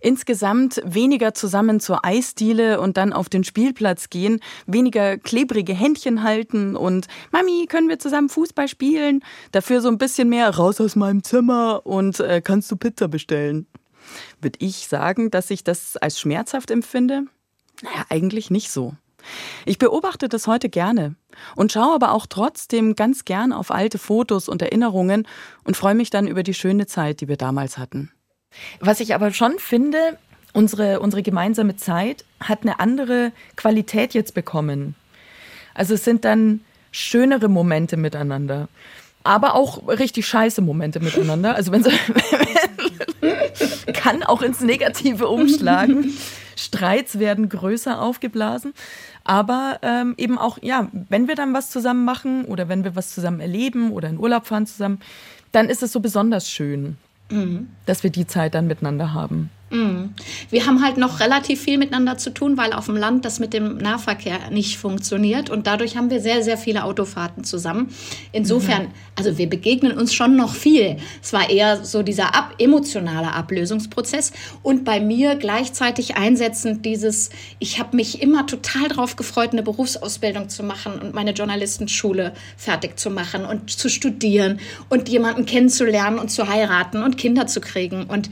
Insgesamt 0.00 0.80
weniger 0.84 1.34
zusammen 1.34 1.80
zur 1.80 2.04
Eisdiele 2.04 2.80
und 2.80 2.96
dann 2.96 3.12
auf 3.12 3.28
den 3.28 3.44
Spielplatz 3.44 4.08
gehen, 4.08 4.40
weniger 4.66 5.18
klebrige 5.18 5.74
Händchen 5.74 6.22
halten 6.22 6.76
und 6.76 7.06
Mami, 7.32 7.66
können 7.68 7.88
wir 7.88 7.98
zusammen 7.98 8.30
Fußball 8.30 8.68
spielen? 8.68 9.22
Dafür 9.52 9.82
so 9.82 9.88
ein 9.88 9.98
bisschen 9.98 10.30
mehr 10.30 10.48
raus 10.48 10.80
aus 10.80 10.96
meinem 10.96 11.22
Zimmer 11.22 11.82
und 11.84 12.20
äh, 12.20 12.40
kannst 12.42 12.70
du 12.70 12.76
Pizza 12.76 13.08
bestellen? 13.08 13.66
Würde 14.40 14.58
ich 14.60 14.88
sagen, 14.88 15.30
dass 15.30 15.50
ich 15.50 15.64
das 15.64 15.96
als 15.96 16.20
schmerzhaft 16.20 16.70
empfinde? 16.70 17.24
Naja, 17.82 18.04
eigentlich 18.08 18.50
nicht 18.50 18.70
so. 18.70 18.94
Ich 19.66 19.78
beobachte 19.78 20.28
das 20.28 20.46
heute 20.46 20.68
gerne 20.68 21.14
und 21.56 21.72
schaue 21.72 21.94
aber 21.94 22.12
auch 22.12 22.26
trotzdem 22.26 22.94
ganz 22.94 23.24
gern 23.24 23.52
auf 23.52 23.70
alte 23.70 23.98
Fotos 23.98 24.48
und 24.48 24.62
Erinnerungen 24.62 25.26
und 25.64 25.76
freue 25.76 25.94
mich 25.94 26.10
dann 26.10 26.26
über 26.26 26.42
die 26.42 26.54
schöne 26.54 26.86
Zeit, 26.86 27.20
die 27.20 27.28
wir 27.28 27.36
damals 27.36 27.78
hatten. 27.78 28.10
Was 28.80 29.00
ich 29.00 29.14
aber 29.14 29.32
schon 29.32 29.58
finde, 29.58 30.18
unsere, 30.52 31.00
unsere 31.00 31.22
gemeinsame 31.22 31.76
Zeit 31.76 32.24
hat 32.40 32.62
eine 32.62 32.80
andere 32.80 33.32
Qualität 33.56 34.14
jetzt 34.14 34.34
bekommen. 34.34 34.94
Also 35.74 35.94
es 35.94 36.04
sind 36.04 36.24
dann 36.24 36.60
schönere 36.90 37.48
Momente 37.48 37.96
miteinander. 37.96 38.68
Aber 39.22 39.54
auch 39.54 39.86
richtig 39.86 40.26
scheiße 40.26 40.62
Momente 40.62 40.98
miteinander. 40.98 41.54
Also 41.54 41.72
wenn 41.72 41.84
so, 41.84 41.90
kann 43.92 44.22
auch 44.22 44.42
ins 44.42 44.60
Negative 44.60 45.28
umschlagen. 45.28 46.12
Streits 46.56 47.18
werden 47.18 47.48
größer 47.48 48.00
aufgeblasen. 48.00 48.74
Aber 49.24 49.78
ähm, 49.82 50.14
eben 50.16 50.38
auch, 50.38 50.58
ja, 50.62 50.88
wenn 50.92 51.28
wir 51.28 51.34
dann 51.34 51.54
was 51.54 51.70
zusammen 51.70 52.04
machen 52.04 52.44
oder 52.44 52.68
wenn 52.68 52.84
wir 52.84 52.96
was 52.96 53.14
zusammen 53.14 53.40
erleben 53.40 53.92
oder 53.92 54.08
in 54.08 54.18
Urlaub 54.18 54.46
fahren 54.46 54.66
zusammen, 54.66 55.00
dann 55.52 55.68
ist 55.68 55.82
es 55.82 55.92
so 55.92 56.00
besonders 56.00 56.50
schön 56.50 56.96
mhm. 57.30 57.68
dass 57.86 58.02
wir 58.02 58.10
die 58.10 58.26
Zeit 58.26 58.54
dann 58.54 58.66
miteinander 58.66 59.12
haben. 59.12 59.50
Mhm. 59.70 60.14
Wir 60.50 60.66
haben 60.66 60.82
halt 60.82 60.96
noch 60.96 61.20
relativ 61.20 61.60
viel 61.62 61.78
miteinander 61.78 62.18
zu 62.18 62.30
tun, 62.30 62.56
weil 62.56 62.72
auf 62.72 62.86
dem 62.86 62.96
Land 62.96 63.24
das 63.24 63.38
mit 63.38 63.52
dem 63.52 63.78
Nahverkehr 63.78 64.50
nicht 64.50 64.78
funktioniert 64.78 65.48
und 65.48 65.68
dadurch 65.68 65.96
haben 65.96 66.10
wir 66.10 66.20
sehr, 66.20 66.42
sehr 66.42 66.58
viele 66.58 66.82
Autofahrten 66.82 67.44
zusammen. 67.44 67.94
Insofern, 68.32 68.84
mhm. 68.84 68.90
also 69.14 69.38
wir 69.38 69.48
begegnen 69.48 69.96
uns 69.96 70.12
schon 70.12 70.34
noch 70.34 70.54
viel. 70.54 70.96
Es 71.22 71.32
war 71.32 71.48
eher 71.48 71.84
so 71.84 72.02
dieser 72.02 72.34
ab 72.34 72.54
emotionale 72.58 73.32
Ablösungsprozess 73.32 74.32
und 74.64 74.84
bei 74.84 74.98
mir 74.98 75.36
gleichzeitig 75.36 76.16
einsetzend 76.16 76.84
dieses, 76.84 77.30
ich 77.60 77.78
habe 77.78 77.96
mich 77.96 78.22
immer 78.22 78.46
total 78.46 78.88
darauf 78.88 79.14
gefreut, 79.14 79.52
eine 79.52 79.62
Berufsausbildung 79.62 80.48
zu 80.48 80.64
machen 80.64 80.94
und 81.00 81.14
meine 81.14 81.30
Journalistenschule 81.30 82.32
fertig 82.56 82.98
zu 82.98 83.10
machen 83.10 83.44
und 83.44 83.70
zu 83.70 83.88
studieren 83.88 84.58
und 84.88 85.08
jemanden 85.08 85.46
kennenzulernen 85.46 86.18
und 86.18 86.30
zu 86.30 86.48
heiraten 86.48 87.04
und 87.04 87.16
Kinder 87.16 87.46
zu 87.46 87.60
kriegen 87.60 88.04
und 88.04 88.30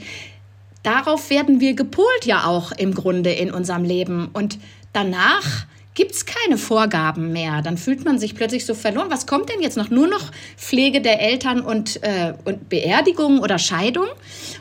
darauf 0.83 1.31
werden 1.31 1.61
wir 1.61 1.75
gepolt 1.75 2.25
ja 2.25 2.45
auch 2.45 2.73
im 2.73 2.95
Grunde 2.95 3.33
in 3.33 3.53
unserem 3.53 3.85
Leben. 3.85 4.29
Und 4.33 4.59
danach 4.93 5.67
gibt 5.99 6.13
es 6.13 6.27
keine 6.27 6.59
Vorgaben 6.59 7.33
mehr. 7.33 7.61
Dann 7.61 7.77
fühlt 7.77 8.05
man 8.05 8.21
sich 8.21 8.37
plötzlich 8.37 8.65
so 8.65 8.75
verloren. 8.75 9.09
Was 9.11 9.27
kommt 9.27 9.49
denn 9.49 9.61
jetzt 9.61 9.77
noch? 9.77 9.91
Nur 9.91 10.07
noch 10.07 10.31
Pflege 10.57 11.01
der 11.01 11.21
Eltern 11.21 11.61
und, 11.61 12.01
äh, 12.05 12.35
und 12.45 12.69
Beerdigung 12.69 13.41
oder 13.41 13.59
Scheidung? 13.59 14.07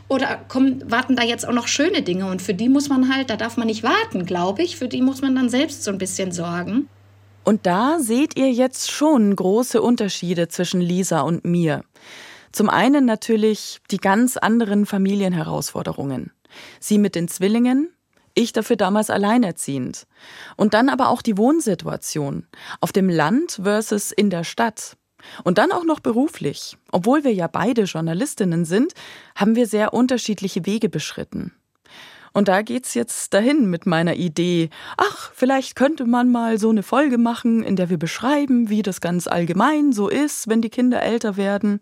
Oder 0.08 0.40
kommen, 0.48 0.84
warten 0.90 1.16
da 1.16 1.24
jetzt 1.24 1.48
auch 1.48 1.54
noch 1.54 1.68
schöne 1.68 2.02
Dinge? 2.02 2.26
Und 2.26 2.42
für 2.42 2.56
die 2.56 2.70
muss 2.70 2.90
man 2.90 3.14
halt, 3.14 3.30
da 3.30 3.38
darf 3.38 3.56
man 3.56 3.68
nicht 3.68 3.84
warten, 3.84 4.26
glaube 4.26 4.64
ich. 4.64 4.78
Für 4.78 4.88
die 4.88 5.02
muss 5.02 5.22
man 5.22 5.36
dann 5.36 5.50
selbst 5.50 5.84
so 5.84 5.92
ein 5.92 6.00
bisschen 6.00 6.32
sorgen. 6.32 6.90
Und 7.44 7.68
da 7.68 8.00
seht 8.00 8.36
ihr 8.36 8.52
jetzt 8.52 8.92
schon 8.92 9.36
große 9.36 9.80
Unterschiede 9.80 10.48
zwischen 10.48 10.82
Lisa 10.82 11.22
und 11.22 11.46
mir. 11.46 11.84
Zum 12.58 12.72
einen 12.72 13.06
natürlich 13.06 13.82
die 13.92 14.00
ganz 14.00 14.36
anderen 14.36 14.88
Familienherausforderungen. 14.88 16.32
Sie 16.80 16.98
mit 16.98 17.14
den 17.14 17.28
Zwillingen, 17.28 17.94
ich 18.34 18.52
dafür 18.52 18.78
damals 18.78 19.12
alleinerziehend. 19.12 20.08
Und 20.56 20.74
dann 20.74 20.90
aber 20.90 21.10
auch 21.10 21.22
die 21.22 21.38
Wohnsituation 21.38 22.48
auf 22.82 22.92
dem 22.92 23.10
Land 23.10 23.60
versus 23.62 24.12
in 24.12 24.32
der 24.32 24.44
Stadt. 24.44 24.98
Und 25.44 25.60
dann 25.60 25.72
auch 25.72 25.84
noch 25.84 26.00
beruflich. 26.00 26.80
Obwohl 26.92 27.24
wir 27.24 27.32
ja 27.32 27.46
beide 27.46 27.84
Journalistinnen 27.84 28.66
sind, 28.66 28.94
haben 29.36 29.56
wir 29.56 29.68
sehr 29.68 29.94
unterschiedliche 29.94 30.66
Wege 30.66 30.90
beschritten. 30.90 31.54
Und 32.34 32.48
da 32.48 32.64
geht's 32.64 32.96
jetzt 32.96 33.36
dahin 33.36 33.70
mit 33.70 33.86
meiner 33.86 34.16
Idee. 34.16 34.72
Ach, 34.98 35.32
vielleicht 35.36 35.76
könnte 35.76 36.06
man 36.06 36.32
mal 36.32 36.58
so 36.58 36.72
eine 36.72 36.82
Folge 36.82 37.20
machen, 37.20 37.62
in 37.62 37.76
der 37.76 37.92
wir 37.92 38.00
beschreiben, 38.00 38.72
wie 38.72 38.82
das 38.82 39.00
ganz 39.00 39.28
allgemein 39.28 39.94
so 39.94 40.10
ist, 40.10 40.48
wenn 40.48 40.64
die 40.64 40.72
Kinder 40.72 41.04
älter 41.04 41.38
werden. 41.38 41.82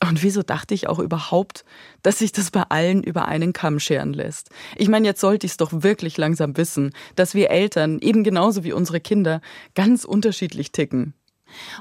Und 0.00 0.22
wieso 0.22 0.42
dachte 0.42 0.74
ich 0.74 0.88
auch 0.88 1.00
überhaupt, 1.00 1.64
dass 2.02 2.20
sich 2.20 2.30
das 2.30 2.52
bei 2.52 2.62
allen 2.68 3.02
über 3.02 3.26
einen 3.26 3.52
Kamm 3.52 3.80
scheren 3.80 4.12
lässt? 4.12 4.50
Ich 4.76 4.88
meine, 4.88 5.06
jetzt 5.08 5.20
sollte 5.20 5.46
ich 5.46 5.52
es 5.52 5.56
doch 5.56 5.82
wirklich 5.82 6.16
langsam 6.16 6.56
wissen, 6.56 6.92
dass 7.16 7.34
wir 7.34 7.50
Eltern, 7.50 7.98
eben 8.00 8.22
genauso 8.22 8.62
wie 8.62 8.72
unsere 8.72 9.00
Kinder, 9.00 9.40
ganz 9.74 10.04
unterschiedlich 10.04 10.70
ticken. 10.70 11.14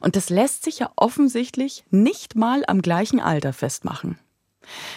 Und 0.01 0.15
das 0.15 0.29
lässt 0.29 0.63
sich 0.63 0.79
ja 0.79 0.91
offensichtlich 0.95 1.83
nicht 1.91 2.35
mal 2.35 2.63
am 2.67 2.81
gleichen 2.81 3.19
Alter 3.19 3.53
festmachen. 3.53 4.17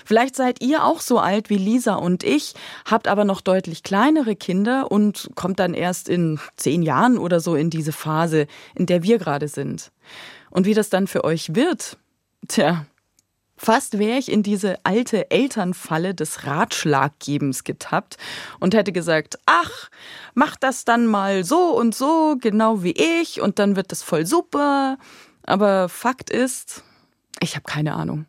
Vielleicht 0.05 0.35
seid 0.35 0.63
ihr 0.63 0.85
auch 0.85 1.01
so 1.01 1.19
alt 1.19 1.51
wie 1.51 1.57
Lisa 1.57 1.95
und 1.95 2.25
ich, 2.25 2.55
habt 2.85 3.07
aber 3.07 3.25
noch 3.25 3.41
deutlich 3.41 3.83
kleinere 3.83 4.35
Kinder 4.35 4.91
und 4.91 5.31
kommt 5.35 5.61
dann 5.61 5.75
erst 5.75 6.09
in 6.09 6.41
zehn 6.57 6.83
Jahren 6.83 7.19
oder 7.19 7.41
so 7.41 7.55
in 7.55 7.71
diese 7.71 7.93
Phase, 7.93 8.47
in 8.75 8.87
der 8.87 9.03
wir 9.03 9.19
gerade 9.19 9.47
sind. 9.47 9.93
Und 10.51 10.67
wie 10.67 10.75
das 10.75 10.89
dann 10.89 11.07
für 11.07 11.23
euch 11.23 11.55
wird, 11.55 11.99
tja, 12.49 12.87
Fast 13.63 13.99
wäre 13.99 14.17
ich 14.17 14.33
in 14.33 14.43
diese 14.43 14.77
alte 14.85 15.31
Elternfalle 15.31 16.15
des 16.15 16.47
Ratschlaggebens 16.47 17.63
getappt 17.63 18.17
und 18.59 18.73
hätte 18.73 18.91
gesagt, 18.91 19.39
ach, 19.45 19.91
mach 20.33 20.57
das 20.57 20.87
dann 20.87 21.07
mal 21.07 21.45
so 21.45 21.77
und 21.77 21.95
so, 21.95 22.37
genau 22.41 22.83
wie 22.83 22.93
ich, 22.93 23.43
und 23.43 23.59
dann 23.59 23.77
wird 23.77 23.93
das 23.93 24.03
voll 24.03 24.25
super. 24.25 24.97
Aber 25.43 25.91
Fakt 25.91 26.31
ist, 26.31 26.85
ich 27.41 27.55
habe 27.55 27.65
keine 27.65 27.93
Ahnung. 27.93 28.25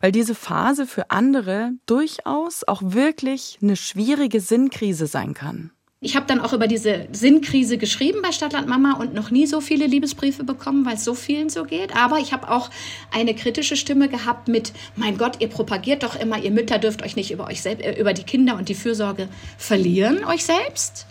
Weil 0.00 0.10
diese 0.10 0.34
Phase 0.34 0.88
für 0.88 1.12
andere 1.12 1.70
durchaus 1.86 2.66
auch 2.66 2.82
wirklich 2.82 3.60
eine 3.62 3.76
schwierige 3.76 4.40
Sinnkrise 4.40 5.06
sein 5.06 5.34
kann. 5.34 5.70
Ich 6.00 6.14
habe 6.14 6.26
dann 6.26 6.40
auch 6.40 6.52
über 6.52 6.68
diese 6.68 7.08
Sinnkrise 7.10 7.76
geschrieben 7.76 8.20
bei 8.22 8.30
Stadtland 8.30 8.68
Mama 8.68 8.92
und 9.00 9.14
noch 9.14 9.32
nie 9.32 9.46
so 9.46 9.60
viele 9.60 9.86
Liebesbriefe 9.86 10.44
bekommen, 10.44 10.86
weil 10.86 10.94
es 10.94 11.02
so 11.02 11.14
vielen 11.14 11.48
so 11.48 11.64
geht. 11.64 11.96
Aber 11.96 12.18
ich 12.18 12.32
habe 12.32 12.50
auch 12.50 12.70
eine 13.12 13.34
kritische 13.34 13.74
Stimme 13.74 14.08
gehabt 14.08 14.46
mit, 14.46 14.72
mein 14.94 15.18
Gott, 15.18 15.40
ihr 15.40 15.48
propagiert 15.48 16.04
doch 16.04 16.14
immer, 16.14 16.38
ihr 16.38 16.52
Mütter 16.52 16.78
dürft 16.78 17.02
euch 17.02 17.16
nicht 17.16 17.32
über 17.32 17.48
euch 17.48 17.62
selbst, 17.62 17.84
äh, 17.84 17.98
über 17.98 18.12
die 18.12 18.22
Kinder 18.22 18.56
und 18.56 18.68
die 18.68 18.76
Fürsorge 18.76 19.28
verlieren, 19.56 20.24
euch 20.24 20.44
selbst. 20.44 21.06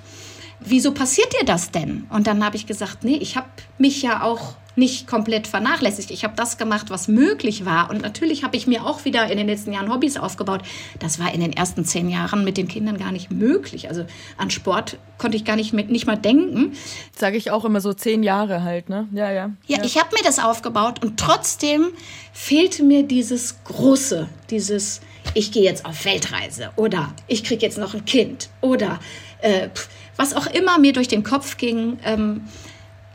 Wieso 0.61 0.93
passiert 0.93 1.33
dir 1.33 1.45
das 1.45 1.71
denn? 1.71 2.07
Und 2.09 2.25
dann 2.25 2.43
habe 2.45 2.55
ich 2.55 2.65
gesagt, 2.65 3.03
nee, 3.03 3.17
ich 3.17 3.35
habe 3.35 3.49
mich 3.77 4.01
ja 4.01 4.23
auch 4.23 4.55
nicht 4.77 5.07
komplett 5.07 5.47
vernachlässigt. 5.47 6.11
Ich 6.11 6.23
habe 6.23 6.35
das 6.35 6.57
gemacht, 6.57 6.89
was 6.89 7.07
möglich 7.07 7.65
war. 7.65 7.89
Und 7.89 8.01
natürlich 8.01 8.43
habe 8.43 8.55
ich 8.55 8.67
mir 8.67 8.85
auch 8.85 9.05
wieder 9.05 9.29
in 9.29 9.37
den 9.37 9.47
letzten 9.47 9.73
Jahren 9.73 9.91
Hobbys 9.91 10.17
aufgebaut. 10.17 10.61
Das 10.99 11.19
war 11.19 11.33
in 11.33 11.41
den 11.41 11.51
ersten 11.51 11.83
zehn 11.83 12.09
Jahren 12.09 12.43
mit 12.43 12.57
den 12.57 12.67
Kindern 12.67 12.97
gar 12.97 13.11
nicht 13.11 13.31
möglich. 13.31 13.89
Also 13.89 14.05
an 14.37 14.51
Sport 14.51 14.97
konnte 15.17 15.35
ich 15.35 15.45
gar 15.45 15.55
nicht, 15.55 15.73
mit, 15.73 15.89
nicht 15.89 16.05
mal 16.05 16.15
denken. 16.15 16.73
Sage 17.15 17.37
ich 17.37 17.49
auch 17.49 17.65
immer 17.65 17.81
so 17.81 17.93
zehn 17.93 18.21
Jahre 18.21 18.63
halt, 18.63 18.87
ne? 18.89 19.07
Ja, 19.13 19.31
ja. 19.31 19.51
Ja, 19.65 19.77
ja. 19.77 19.83
ich 19.83 19.97
habe 19.97 20.09
mir 20.15 20.23
das 20.23 20.39
aufgebaut 20.39 21.03
und 21.03 21.19
trotzdem 21.19 21.87
fehlte 22.31 22.83
mir 22.83 23.03
dieses 23.03 23.63
Große, 23.63 24.29
dieses 24.51 25.01
ich 25.33 25.51
gehe 25.51 25.63
jetzt 25.63 25.85
auf 25.85 26.05
Weltreise 26.05 26.69
oder 26.75 27.13
ich 27.27 27.43
kriege 27.43 27.65
jetzt 27.65 27.77
noch 27.77 27.93
ein 27.93 28.05
Kind 28.05 28.49
oder 28.61 28.99
äh, 29.41 29.69
was 30.15 30.35
auch 30.35 30.47
immer 30.47 30.77
mir 30.77 30.93
durch 30.93 31.07
den 31.07 31.23
Kopf 31.23 31.57
ging. 31.57 31.99
Ähm, 32.03 32.41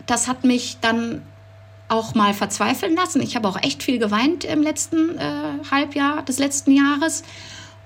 das 0.07 0.29
hat 0.29 0.45
mich 0.45 0.79
dann 0.81 1.23
auch 1.93 2.15
mal 2.15 2.33
verzweifeln 2.35 2.97
lassen. 2.97 3.21
Ich 3.21 3.37
habe 3.37 3.49
auch 3.49 3.63
echt 3.63 3.83
viel 3.83 3.99
geweint 3.99 4.45
im 4.45 4.63
letzten 4.63 5.19
äh, 5.19 5.23
Halbjahr 5.71 6.23
des 6.23 6.39
letzten 6.39 6.73
Jahres 6.73 7.23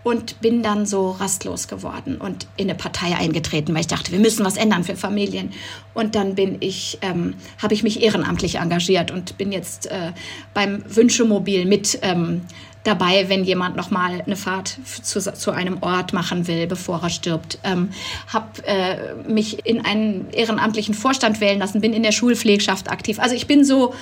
und 0.04 0.40
bin 0.40 0.62
dann 0.62 0.86
so 0.86 1.10
rastlos 1.10 1.66
geworden 1.66 2.18
und 2.18 2.46
in 2.56 2.70
eine 2.70 2.78
Partei 2.78 3.16
eingetreten, 3.16 3.74
weil 3.74 3.80
ich 3.80 3.86
dachte, 3.88 4.12
wir 4.12 4.20
müssen 4.20 4.44
was 4.44 4.56
ändern 4.56 4.84
für 4.84 4.94
Familien. 4.94 5.52
Und 5.94 6.14
dann 6.14 6.36
bin 6.36 6.58
ich, 6.60 6.98
ähm, 7.02 7.34
habe 7.60 7.74
ich 7.74 7.82
mich 7.82 8.00
ehrenamtlich 8.00 8.58
engagiert 8.58 9.10
und 9.10 9.36
bin 9.36 9.50
jetzt 9.50 9.86
äh, 9.90 10.12
beim 10.54 10.84
Wünschemobil 10.86 11.64
mit 11.64 11.98
ähm, 12.02 12.42
dabei, 12.86 13.28
wenn 13.28 13.44
jemand 13.44 13.76
noch 13.76 13.90
mal 13.90 14.22
eine 14.24 14.36
Fahrt 14.36 14.78
zu, 15.02 15.20
zu 15.20 15.50
einem 15.50 15.82
Ort 15.82 16.12
machen 16.12 16.46
will, 16.46 16.66
bevor 16.66 17.02
er 17.02 17.10
stirbt. 17.10 17.58
Ähm, 17.64 17.90
habe 18.32 18.66
äh, 18.66 19.14
mich 19.28 19.66
in 19.66 19.84
einen 19.84 20.30
ehrenamtlichen 20.30 20.94
Vorstand 20.94 21.40
wählen 21.40 21.58
lassen, 21.58 21.80
bin 21.80 21.92
in 21.92 22.02
der 22.02 22.12
Schulpflegschaft 22.12 22.90
aktiv. 22.90 23.18
Also 23.18 23.34
ich 23.34 23.46
bin 23.46 23.64
so, 23.64 23.94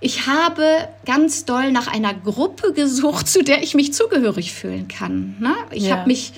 ich 0.00 0.26
habe 0.26 0.88
ganz 1.04 1.44
doll 1.44 1.72
nach 1.72 1.86
einer 1.86 2.14
Gruppe 2.14 2.72
gesucht, 2.72 3.28
zu 3.28 3.42
der 3.44 3.62
ich 3.62 3.74
mich 3.74 3.92
zugehörig 3.92 4.52
fühlen 4.52 4.88
kann. 4.88 5.36
Ne? 5.38 5.54
Ich 5.70 5.84
ja. 5.84 5.96
habe 5.96 6.06
mich 6.06 6.32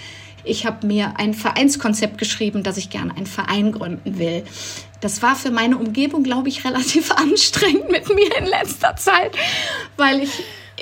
ich 0.45 0.67
habe 0.67 0.87
mir 0.87 1.15
ein 1.19 1.35
Vereinskonzept 1.35 2.19
geschrieben, 2.19 2.63
dass 2.63 2.77
ich 2.77 2.91
gerne 2.91 3.17
einen 3.17 3.27
Verein 3.27 3.73
gründen 3.73 4.19
will. 4.19 4.45
Das 5.01 5.23
war 5.23 5.37
für 5.37 5.51
meine 5.51 5.79
Umgebung, 5.79 6.25
glaube 6.25 6.49
ich, 6.49 6.65
relativ 6.65 7.13
anstrengend 7.17 7.91
mit 7.91 8.13
mir 8.13 8.37
in 8.37 8.47
letzter 8.47 8.97
Zeit, 8.97 9.37
weil 9.97 10.21
ich 10.21 10.31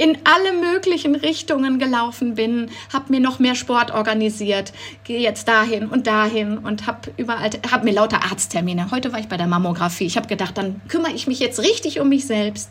in 0.00 0.16
alle 0.24 0.54
möglichen 0.54 1.14
Richtungen 1.14 1.78
gelaufen 1.78 2.34
bin, 2.34 2.70
habe 2.90 3.12
mir 3.12 3.20
noch 3.20 3.38
mehr 3.38 3.54
Sport 3.54 3.90
organisiert, 3.90 4.72
gehe 5.04 5.20
jetzt 5.20 5.46
dahin 5.46 5.88
und 5.88 6.06
dahin 6.06 6.56
und 6.56 6.86
habe 6.86 7.12
überall, 7.18 7.50
habe 7.70 7.84
mir 7.84 7.92
lauter 7.92 8.24
Arzttermine. 8.24 8.90
Heute 8.90 9.12
war 9.12 9.20
ich 9.20 9.28
bei 9.28 9.36
der 9.36 9.46
Mammographie. 9.46 10.06
Ich 10.06 10.16
habe 10.16 10.26
gedacht, 10.26 10.56
dann 10.56 10.80
kümmere 10.88 11.12
ich 11.12 11.26
mich 11.26 11.38
jetzt 11.38 11.60
richtig 11.60 12.00
um 12.00 12.08
mich 12.08 12.26
selbst. 12.26 12.70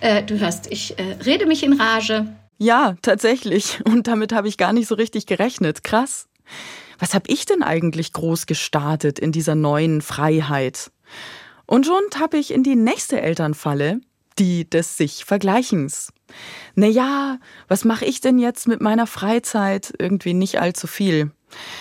Äh, 0.00 0.24
du 0.24 0.40
hörst, 0.40 0.66
ich 0.72 0.98
äh, 0.98 1.16
rede 1.24 1.46
mich 1.46 1.62
in 1.62 1.80
Rage. 1.80 2.26
Ja, 2.58 2.96
tatsächlich. 3.00 3.78
Und 3.84 4.08
damit 4.08 4.32
habe 4.32 4.48
ich 4.48 4.58
gar 4.58 4.72
nicht 4.72 4.88
so 4.88 4.96
richtig 4.96 5.26
gerechnet. 5.26 5.84
Krass. 5.84 6.26
Was 6.98 7.14
habe 7.14 7.30
ich 7.30 7.46
denn 7.46 7.62
eigentlich 7.62 8.12
groß 8.12 8.46
gestartet 8.46 9.20
in 9.20 9.30
dieser 9.30 9.54
neuen 9.54 10.02
Freiheit? 10.02 10.90
Und 11.66 11.86
schon 11.86 12.02
habe 12.18 12.38
ich 12.38 12.52
in 12.52 12.64
die 12.64 12.76
nächste 12.76 13.20
Elternfalle, 13.20 14.00
die 14.40 14.68
des 14.68 14.96
sich 14.96 15.24
Vergleichens. 15.24 16.12
Naja, 16.74 17.38
was 17.68 17.84
mache 17.84 18.04
ich 18.04 18.20
denn 18.20 18.38
jetzt 18.38 18.68
mit 18.68 18.80
meiner 18.80 19.06
Freizeit? 19.06 19.94
Irgendwie 19.98 20.34
nicht 20.34 20.60
allzu 20.60 20.86
viel. 20.86 21.30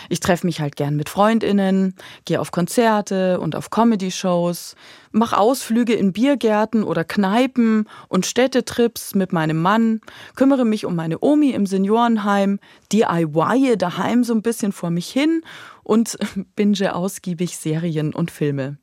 Ich 0.10 0.20
treffe 0.20 0.46
mich 0.46 0.62
halt 0.62 0.76
gern 0.76 0.96
mit 0.96 1.10
Freundinnen, 1.10 1.96
gehe 2.26 2.40
auf 2.40 2.52
Konzerte 2.52 3.40
und 3.40 3.56
auf 3.56 3.70
Comedy-Shows, 3.70 4.76
mache 5.12 5.38
Ausflüge 5.38 5.94
in 5.94 6.14
Biergärten 6.14 6.84
oder 6.84 7.04
Kneipen 7.04 7.90
und 8.08 8.26
Städtetrips 8.26 9.16
mit 9.16 9.34
meinem 9.34 9.62
Mann, 9.62 10.02
kümmere 10.36 10.66
mich 10.66 10.86
um 10.86 10.96
meine 10.96 11.20
Omi 11.20 11.52
im 11.52 11.66
Seniorenheim, 11.66 12.60
DIY 12.92 13.78
daheim 13.78 14.24
so 14.24 14.34
ein 14.34 14.44
bisschen 14.44 14.72
vor 14.72 14.92
mich 14.92 15.10
hin 15.10 15.42
und 15.84 16.18
binge 16.56 16.96
ausgiebig 16.96 17.58
Serien 17.58 18.14
und 18.14 18.32
Filme. 18.32 18.78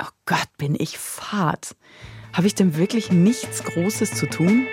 Oh 0.00 0.10
Gott, 0.26 0.48
bin 0.58 0.76
ich 0.78 0.98
fad. 0.98 1.74
Habe 2.38 2.46
ich 2.46 2.54
denn 2.54 2.76
wirklich 2.76 3.10
nichts 3.10 3.64
Großes 3.64 4.14
zu 4.14 4.26
tun? 4.26 4.64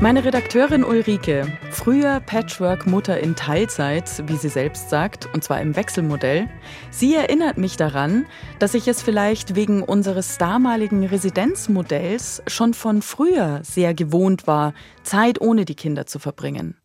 Meine 0.00 0.22
Redakteurin 0.22 0.84
Ulrike 0.84 1.46
früher 1.86 2.18
Patchwork-Mutter 2.18 3.20
in 3.20 3.36
Teilzeit, 3.36 4.10
wie 4.26 4.36
sie 4.36 4.48
selbst 4.48 4.90
sagt, 4.90 5.32
und 5.32 5.44
zwar 5.44 5.60
im 5.60 5.76
Wechselmodell, 5.76 6.48
sie 6.90 7.14
erinnert 7.14 7.58
mich 7.58 7.76
daran, 7.76 8.26
dass 8.58 8.74
ich 8.74 8.88
es 8.88 9.02
vielleicht 9.02 9.54
wegen 9.54 9.84
unseres 9.84 10.36
damaligen 10.36 11.06
Residenzmodells 11.06 12.42
schon 12.48 12.74
von 12.74 13.02
früher 13.02 13.60
sehr 13.62 13.94
gewohnt 13.94 14.48
war, 14.48 14.74
Zeit 15.04 15.40
ohne 15.40 15.64
die 15.64 15.76
Kinder 15.76 16.06
zu 16.06 16.18
verbringen. 16.18 16.76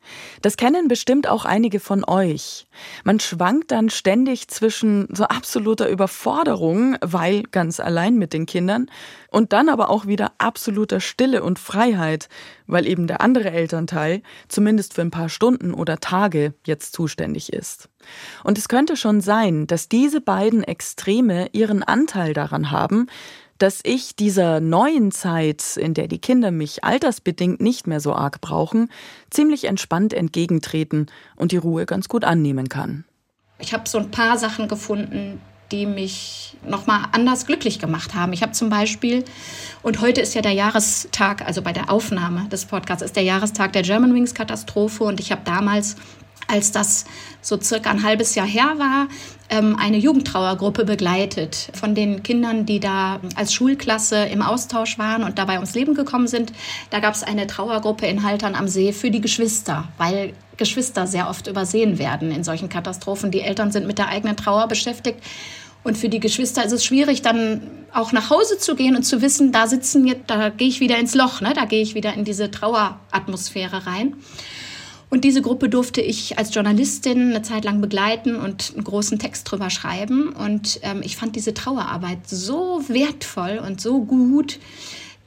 Das 0.43 0.55
kennen 0.55 0.87
bestimmt 0.87 1.27
auch 1.27 1.45
einige 1.45 1.79
von 1.79 2.03
euch. 2.07 2.67
Man 3.03 3.19
schwankt 3.19 3.71
dann 3.71 3.89
ständig 3.89 4.49
zwischen 4.49 5.07
so 5.11 5.23
absoluter 5.23 5.89
Überforderung, 5.89 6.95
weil 7.01 7.41
ganz 7.49 7.79
allein 7.79 8.19
mit 8.19 8.33
den 8.33 8.45
Kindern, 8.45 8.87
und 9.31 9.53
dann 9.53 9.69
aber 9.69 9.89
auch 9.89 10.05
wieder 10.05 10.33
absoluter 10.37 10.99
Stille 10.99 11.41
und 11.41 11.57
Freiheit, 11.57 12.27
weil 12.67 12.85
eben 12.85 13.07
der 13.07 13.21
andere 13.21 13.49
Elternteil 13.51 14.21
zumindest 14.49 14.90
für 14.93 15.01
ein 15.01 15.11
paar 15.11 15.29
Stunden 15.29 15.73
oder 15.73 15.99
Tage 15.99 16.53
jetzt 16.65 16.93
zuständig 16.93 17.53
ist. 17.53 17.89
Und 18.43 18.57
es 18.57 18.67
könnte 18.67 18.97
schon 18.97 19.21
sein, 19.21 19.67
dass 19.67 19.89
diese 19.89 20.21
beiden 20.21 20.63
Extreme 20.63 21.49
ihren 21.51 21.83
Anteil 21.83 22.33
daran 22.33 22.71
haben, 22.71 23.07
dass 23.57 23.81
ich 23.83 24.15
dieser 24.15 24.59
neuen 24.59 25.11
Zeit, 25.11 25.77
in 25.77 25.93
der 25.93 26.07
die 26.07 26.19
Kinder 26.19 26.49
mich 26.49 26.83
altersbedingt 26.83 27.61
nicht 27.61 27.85
mehr 27.85 27.99
so 27.99 28.13
arg 28.13 28.41
brauchen, 28.41 28.89
ziemlich 29.29 29.65
entspannt 29.65 30.13
entgegentreten 30.13 31.05
und 31.35 31.51
die 31.51 31.57
Ruhe 31.57 31.85
ganz 31.85 32.09
gut 32.09 32.23
annehmen 32.23 32.69
kann. 32.69 33.05
Ich 33.59 33.73
habe 33.73 33.87
so 33.87 33.99
ein 33.99 34.09
paar 34.09 34.39
Sachen 34.39 34.67
gefunden, 34.67 35.39
die 35.71 35.85
mich 35.85 36.55
nochmal 36.65 37.05
anders 37.11 37.45
glücklich 37.45 37.79
gemacht 37.79 38.13
haben. 38.13 38.33
Ich 38.33 38.41
habe 38.41 38.51
zum 38.51 38.69
Beispiel, 38.69 39.25
und 39.81 40.01
heute 40.01 40.21
ist 40.21 40.35
ja 40.35 40.41
der 40.41 40.51
Jahrestag, 40.51 41.45
also 41.45 41.61
bei 41.61 41.73
der 41.73 41.89
Aufnahme 41.89 42.47
des 42.49 42.65
Podcasts 42.65 43.03
ist 43.03 43.15
der 43.15 43.23
Jahrestag 43.23 43.73
der 43.73 43.81
German 43.81 44.13
Wings 44.13 44.33
Katastrophe 44.33 45.03
und 45.03 45.19
ich 45.19 45.31
habe 45.31 45.41
damals 45.43 45.95
als 46.47 46.71
das 46.71 47.05
so 47.41 47.59
circa 47.59 47.89
ein 47.89 48.03
halbes 48.03 48.35
Jahr 48.35 48.45
her 48.45 48.73
war, 48.77 49.07
ähm, 49.49 49.77
eine 49.79 49.97
Jugendtrauergruppe 49.97 50.85
begleitet 50.85 51.69
von 51.73 51.95
den 51.95 52.23
Kindern, 52.23 52.65
die 52.65 52.79
da 52.79 53.19
als 53.35 53.53
Schulklasse 53.53 54.25
im 54.25 54.41
Austausch 54.41 54.99
waren 54.99 55.23
und 55.23 55.39
dabei 55.39 55.55
ums 55.55 55.73
Leben 55.73 55.93
gekommen 55.93 56.27
sind. 56.27 56.51
Da 56.89 56.99
gab 56.99 57.13
es 57.13 57.23
eine 57.23 57.47
Trauergruppe 57.47 58.05
in 58.05 58.23
Haltern 58.23 58.55
am 58.55 58.67
See 58.67 58.91
für 58.91 59.11
die 59.11 59.21
Geschwister, 59.21 59.87
weil 59.97 60.33
Geschwister 60.57 61.07
sehr 61.07 61.29
oft 61.29 61.47
übersehen 61.47 61.97
werden 61.97 62.31
in 62.31 62.43
solchen 62.43 62.69
Katastrophen. 62.69 63.31
Die 63.31 63.41
Eltern 63.41 63.71
sind 63.71 63.87
mit 63.87 63.97
der 63.97 64.09
eigenen 64.09 64.37
Trauer 64.37 64.67
beschäftigt. 64.67 65.23
Und 65.83 65.97
für 65.97 66.09
die 66.09 66.19
Geschwister 66.19 66.63
ist 66.63 66.71
es 66.71 66.85
schwierig, 66.85 67.21
dann 67.21 67.61
auch 67.91 68.11
nach 68.11 68.29
Hause 68.29 68.57
zu 68.57 68.75
gehen 68.75 68.95
und 68.95 69.03
zu 69.03 69.21
wissen, 69.21 69.51
da 69.51 69.67
sitzen 69.67 70.05
jetzt, 70.05 70.23
da 70.27 70.49
gehe 70.49 70.67
ich 70.67 70.79
wieder 70.79 70.97
ins 70.97 71.15
Loch, 71.15 71.41
ne? 71.41 71.53
da 71.53 71.65
gehe 71.65 71.81
ich 71.81 71.95
wieder 71.95 72.13
in 72.13 72.23
diese 72.23 72.51
Traueratmosphäre 72.51 73.85
rein. 73.87 74.15
Und 75.09 75.25
diese 75.25 75.41
Gruppe 75.41 75.67
durfte 75.67 75.99
ich 75.99 76.37
als 76.37 76.55
Journalistin 76.55 77.31
eine 77.31 77.41
Zeit 77.41 77.65
lang 77.65 77.81
begleiten 77.81 78.37
und 78.37 78.71
einen 78.73 78.85
großen 78.85 79.19
Text 79.19 79.51
drüber 79.51 79.69
schreiben. 79.69 80.29
Und 80.29 80.79
ähm, 80.83 81.01
ich 81.03 81.17
fand 81.17 81.35
diese 81.35 81.53
Trauerarbeit 81.53 82.29
so 82.29 82.81
wertvoll 82.87 83.61
und 83.65 83.81
so 83.81 84.03
gut. 84.05 84.57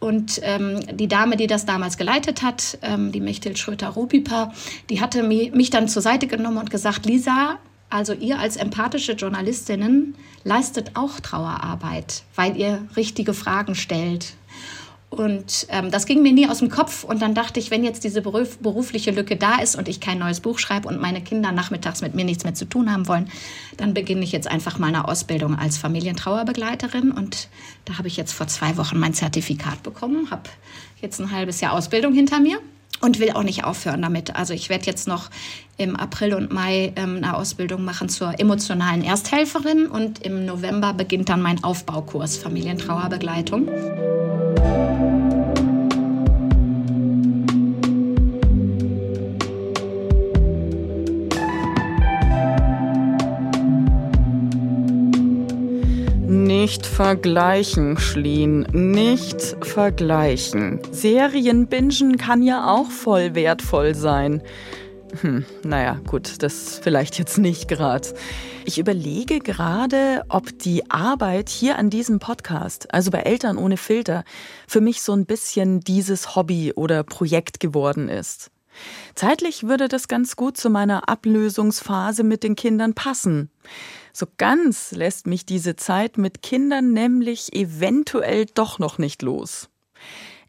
Und 0.01 0.41
ähm, 0.43 0.81
die 0.97 1.07
Dame, 1.07 1.37
die 1.37 1.47
das 1.47 1.67
damals 1.67 1.99
geleitet 1.99 2.43
hat, 2.43 2.79
ähm, 2.81 3.13
die 3.13 3.21
Mechthild 3.21 3.59
Schröter-Rupiper, 3.59 4.55
die 4.89 5.03
hatte 5.03 5.23
mich 5.23 5.69
dann 5.69 5.87
zur 5.87 6.01
Seite 6.01 6.29
genommen 6.29 6.57
und 6.59 6.71
gesagt, 6.71 7.05
Lisa, 7.05 7.59
also 7.95 8.13
ihr 8.13 8.41
als 8.41 8.57
empathische 8.57 9.13
Journalistinnen 9.13 10.17
leistet 10.43 10.91
auch 10.95 11.21
Trauerarbeit, 11.21 12.25
weil 12.35 12.57
ihr 12.57 12.89
richtige 12.97 13.35
Fragen 13.35 13.77
stellt 13.77 14.35
und 15.11 15.69
ähm, 15.69 15.93
das 15.93 16.07
ging 16.07 16.23
mir 16.23 16.33
nie 16.33 16.49
aus 16.49 16.59
dem 16.59 16.71
Kopf. 16.71 17.05
Und 17.05 17.23
dann 17.23 17.37
dachte 17.37 17.61
ich, 17.61 17.71
wenn 17.71 17.85
jetzt 17.85 18.03
diese 18.03 18.21
beruf 18.21 18.59
berufliche 18.59 19.13
Lücke 19.13 19.37
da 19.37 19.61
ist 19.61 19.77
und 19.77 19.89
ich 19.89 20.01
kein 20.01 20.19
neues 20.19 20.41
Buch 20.41 20.59
schreibe 20.59 20.89
und 20.89 21.01
meine 21.01 21.23
Kinder 21.23 21.53
nachmittags 21.53 22.01
mit 22.01 22.17
mir 22.17 22.25
nichts 22.25 22.43
mehr 22.43 22.55
zu 22.55 22.65
tun 22.65 22.93
haben 22.93 23.07
wollen, 23.07 23.31
dann 23.77 23.95
beginne 23.95 24.25
ich 24.25 24.33
jetzt 24.33 24.49
einfach 24.49 24.81
meine 24.81 25.07
Ausbildung 25.07 25.57
als 25.57 25.79
Familientrauerbegleiterin. 25.79 27.13
Und 27.13 27.49
da 27.85 27.99
habe 27.99 28.09
ich 28.09 28.17
jetzt 28.17 28.33
vor 28.33 28.49
zwei 28.49 28.77
Wochen 28.77 28.99
mein 28.99 29.15
Zertifikat 29.15 29.85
bekommen, 29.85 30.33
habe 30.33 30.51
jetzt 31.01 31.21
ein 31.21 31.31
halbes 31.31 31.61
Jahr 31.61 31.75
Ausbildung 31.75 32.13
hinter 32.13 32.41
mir 32.41 32.59
und 33.01 33.19
will 33.19 33.33
auch 33.33 33.43
nicht 33.43 33.65
aufhören 33.65 34.03
damit. 34.03 34.37
Also 34.37 34.55
ich 34.55 34.69
werde 34.69 34.87
jetzt 34.87 35.07
noch 35.07 35.31
im 35.77 35.97
April 35.97 36.35
und 36.35 36.53
Mai 36.53 36.93
ähm, 36.97 37.17
eine 37.17 37.37
Ausbildung 37.37 37.85
machen 37.85 38.09
zur 38.09 38.39
emotionalen 38.39 39.03
Ersthelferin 39.03 39.87
und 39.87 40.23
im 40.23 40.47
November 40.47 40.93
beginnt 40.93 41.29
dann 41.29 41.43
mein 41.43 41.63
Aufbaukurs 41.65 42.37
Familientrauerbegleitung. 42.37 43.69
Nicht 56.27 56.87
vergleichen, 56.87 57.99
Schlien. 57.99 58.63
Nicht 58.73 59.57
vergleichen. 59.61 60.81
Serienbingen 60.91 62.17
kann 62.17 62.43
ja 62.43 62.73
auch 62.73 62.91
voll 62.91 63.35
wertvoll 63.35 63.95
sein. 63.95 64.43
Hm, 65.21 65.45
naja, 65.63 66.01
gut, 66.07 66.43
das 66.43 66.81
vielleicht 66.83 67.19
jetzt 67.19 67.37
nicht 67.37 67.69
gerade. 67.69 68.09
Ich 68.65 68.79
überlege 68.79 69.41
gerade, 69.41 70.25
ob 70.31 70.59
die 70.59 70.91
Arbeit 70.91 71.51
hier 71.51 71.77
an 71.77 71.91
diesem 71.91 72.21
Podcast, 72.21 72.93
also 72.95 73.11
bei 73.11 73.21
Eltern 73.21 73.59
ohne 73.59 73.77
Filter, 73.77 74.25
für 74.67 74.81
mich 74.81 75.03
so 75.03 75.13
ein 75.13 75.27
bisschen 75.27 75.81
dieses 75.81 76.35
Hobby 76.35 76.73
oder 76.75 77.03
Projekt 77.03 77.61
geworden 77.61 78.09
ist. 78.09 78.51
Zeitlich 79.15 79.65
würde 79.65 79.89
das 79.89 80.09
ganz 80.09 80.37
gut 80.37 80.57
zu 80.57 80.71
meiner 80.71 81.09
Ablösungsphase 81.09 82.25
mit 82.25 82.43
den 82.43 82.57
Kindern 82.57 82.95
passen. 82.95 83.51
So 84.17 84.27
ganz 84.39 84.93
lässt 84.93 85.27
mich 85.27 85.45
diese 85.45 85.75
Zeit 85.75 86.19
mit 86.19 86.41
Kindern 86.41 86.93
nämlich 86.93 87.53
eventuell 87.53 88.47
doch 88.47 88.79
noch 88.79 88.97
nicht 88.97 89.23
los. 89.23 89.69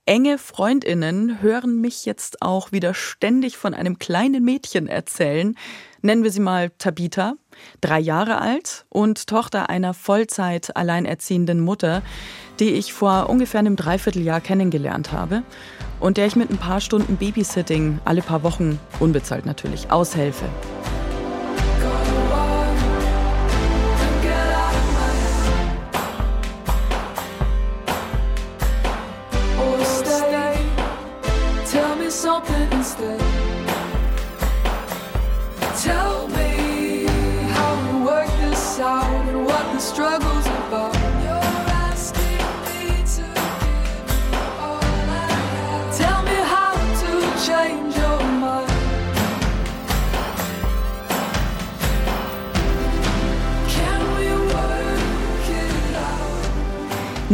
Enge 0.06 0.38
Freundinnen 0.38 1.42
hören 1.42 1.82
mich 1.82 2.06
jetzt 2.06 2.44
auch 2.44 2.72
wieder 2.72 2.94
ständig 2.94 3.58
von 3.58 3.74
einem 3.74 3.98
kleinen 3.98 4.44
Mädchen 4.44 4.86
erzählen. 4.86 5.58
Nennen 6.04 6.22
wir 6.22 6.30
sie 6.30 6.42
mal 6.42 6.70
Tabitha, 6.78 7.38
drei 7.82 8.00
Jahre 8.00 8.40
alt 8.40 8.86
und 8.90 9.26
Tochter 9.26 9.68
einer 9.68 9.96
Vollzeit 9.96 10.78
alleinerziehenden 10.78 11.60
Mutter, 11.60 12.04
die 12.60 12.70
ich 12.70 12.94
vor 12.94 13.30
ungefähr 13.32 13.62
einem 13.62 13.78
Dreivierteljahr 13.78 14.42
kennengelernt 14.42 15.12
habe 15.12 15.42
und 16.00 16.18
der 16.18 16.28
ich 16.28 16.36
mit 16.36 16.52
ein 16.52 16.60
paar 16.60 16.82
Stunden 16.82 17.18
Babysitting 17.18 17.98
alle 18.06 18.22
paar 18.22 18.44
Wochen, 18.44 18.80
unbezahlt 19.00 19.48
natürlich, 19.48 19.90
aushelfe. 19.90 20.46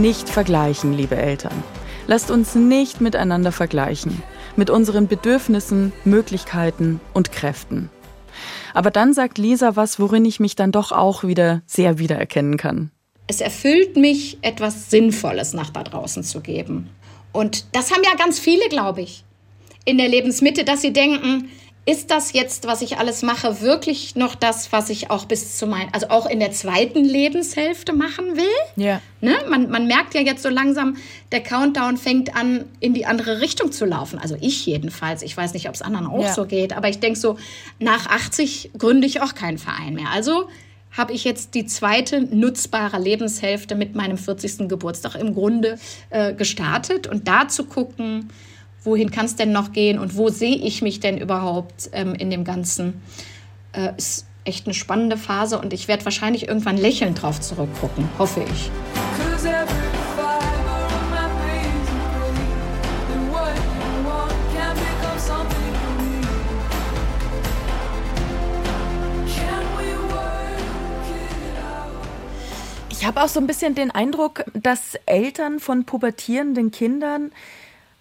Nicht 0.02 0.30
vergleichen, 0.30 0.94
liebe 0.94 1.16
Eltern. 1.16 1.64
Lasst 2.08 2.32
uns 2.32 2.56
nicht 2.56 3.02
miteinander 3.02 3.52
vergleichen, 3.52 4.24
mit 4.56 4.72
unseren 4.72 5.08
Bedürfnissen, 5.08 5.94
Möglichkeiten 6.06 7.00
und 7.14 7.32
Kräften. 7.32 7.92
Aber 8.74 8.90
dann 8.90 9.14
sagt 9.14 9.38
Lisa 9.38 9.76
was, 9.76 10.00
worin 10.00 10.26
ich 10.26 10.40
mich 10.40 10.56
dann 10.56 10.72
doch 10.72 10.92
auch 10.92 11.24
wieder 11.24 11.62
sehr 11.68 12.00
wiedererkennen 12.00 12.58
kann. 12.58 12.90
Es 13.28 13.42
erfüllt 13.42 13.96
mich, 13.96 14.40
etwas 14.42 14.90
Sinnvolles 14.90 15.54
nach 15.54 15.70
da 15.70 15.84
draußen 15.84 16.24
zu 16.24 16.42
geben. 16.42 16.90
Und 17.32 17.66
das 17.76 17.92
haben 17.92 18.02
ja 18.04 18.18
ganz 18.18 18.40
viele, 18.40 18.70
glaube 18.70 19.02
ich, 19.02 19.24
in 19.86 20.00
der 20.00 20.10
Lebensmitte, 20.10 20.64
dass 20.64 20.82
sie 20.82 20.94
denken, 20.94 21.48
ist 21.86 22.12
das 22.12 22.34
jetzt, 22.34 22.68
was 22.68 22.84
ich 22.84 23.00
alles 23.00 23.24
mache, 23.24 23.60
wirklich 23.62 24.16
noch 24.16 24.36
das, 24.36 24.72
was 24.72 24.92
ich 24.92 25.10
auch 25.10 25.26
bis 25.26 25.58
zu 25.58 25.66
meinem, 25.66 25.90
also 25.94 26.10
auch 26.10 26.28
in 26.28 26.40
der 26.40 26.52
zweiten 26.52 27.04
Lebenshälfte 27.04 27.92
machen 27.94 28.38
will? 28.38 28.84
Ja. 28.84 29.02
Ne? 29.20 29.36
Man, 29.50 29.70
man 29.70 29.88
merkt 29.88 30.14
ja 30.14 30.22
jetzt 30.22 30.44
so 30.44 30.50
langsam, 30.50 30.98
der 31.32 31.42
Countdown 31.42 31.98
fängt 31.98 32.36
an, 32.36 32.66
in 32.80 32.94
die 32.94 33.08
andere 33.08 33.42
Richtung 33.42 33.72
zu 33.72 33.86
laufen. 33.86 34.20
Also 34.20 34.38
ich 34.40 34.66
jedenfalls. 34.68 35.24
Ich 35.24 35.36
weiß 35.36 35.54
nicht, 35.54 35.68
ob 35.68 35.74
es 35.74 35.82
anderen 35.82 36.06
auch 36.06 36.22
ja. 36.22 36.34
so 36.34 36.46
geht, 36.46 36.74
aber 36.74 36.88
ich 36.88 37.00
denke 37.00 37.20
so, 37.20 37.38
nach 37.80 38.06
80 38.06 38.72
gründe 38.78 39.08
ich 39.08 39.22
auch 39.22 39.34
keinen 39.34 39.58
Verein 39.58 39.96
mehr. 39.96 40.10
Also 40.14 40.50
habe 40.92 41.14
ich 41.14 41.24
jetzt 41.24 41.56
die 41.56 41.66
zweite 41.66 42.22
nutzbare 42.22 43.00
Lebenshälfte 43.00 43.74
mit 43.74 43.96
meinem 43.96 44.18
40. 44.18 44.68
Geburtstag 44.68 45.16
im 45.16 45.34
Grunde 45.34 45.80
äh, 46.12 46.34
gestartet 46.34 47.08
und 47.08 47.28
da 47.28 47.48
zu 47.48 47.66
gucken, 47.66 48.30
wohin 48.84 49.12
kann 49.12 49.26
es 49.26 49.36
denn 49.36 49.52
noch 49.52 49.72
gehen 49.72 50.00
und 50.00 50.18
wo 50.18 50.30
sehe 50.30 50.56
ich 50.56 50.82
mich 50.82 51.00
denn 51.00 51.18
überhaupt 51.18 51.90
ähm, 51.94 52.16
in 52.16 52.30
dem 52.30 52.44
Ganzen. 52.44 53.02
Äh, 53.74 53.94
ist 53.98 54.26
echt 54.44 54.66
eine 54.66 54.74
spannende 54.74 55.18
Phase 55.18 55.60
und 55.60 55.72
ich 55.72 55.88
werde 55.88 56.04
wahrscheinlich 56.06 56.48
irgendwann 56.48 56.78
lächelnd 56.78 57.22
drauf 57.22 57.40
zurückgucken, 57.40 58.10
hoffe 58.18 58.44
ich. 58.52 58.72
Ich 72.90 73.08
habe 73.08 73.24
auch 73.24 73.28
so 73.28 73.40
ein 73.40 73.48
bisschen 73.48 73.74
den 73.74 73.90
Eindruck, 73.90 74.46
dass 74.54 74.94
Eltern 75.08 75.60
von 75.60 75.86
pubertierenden 75.86 76.70
Kindern 76.70 77.32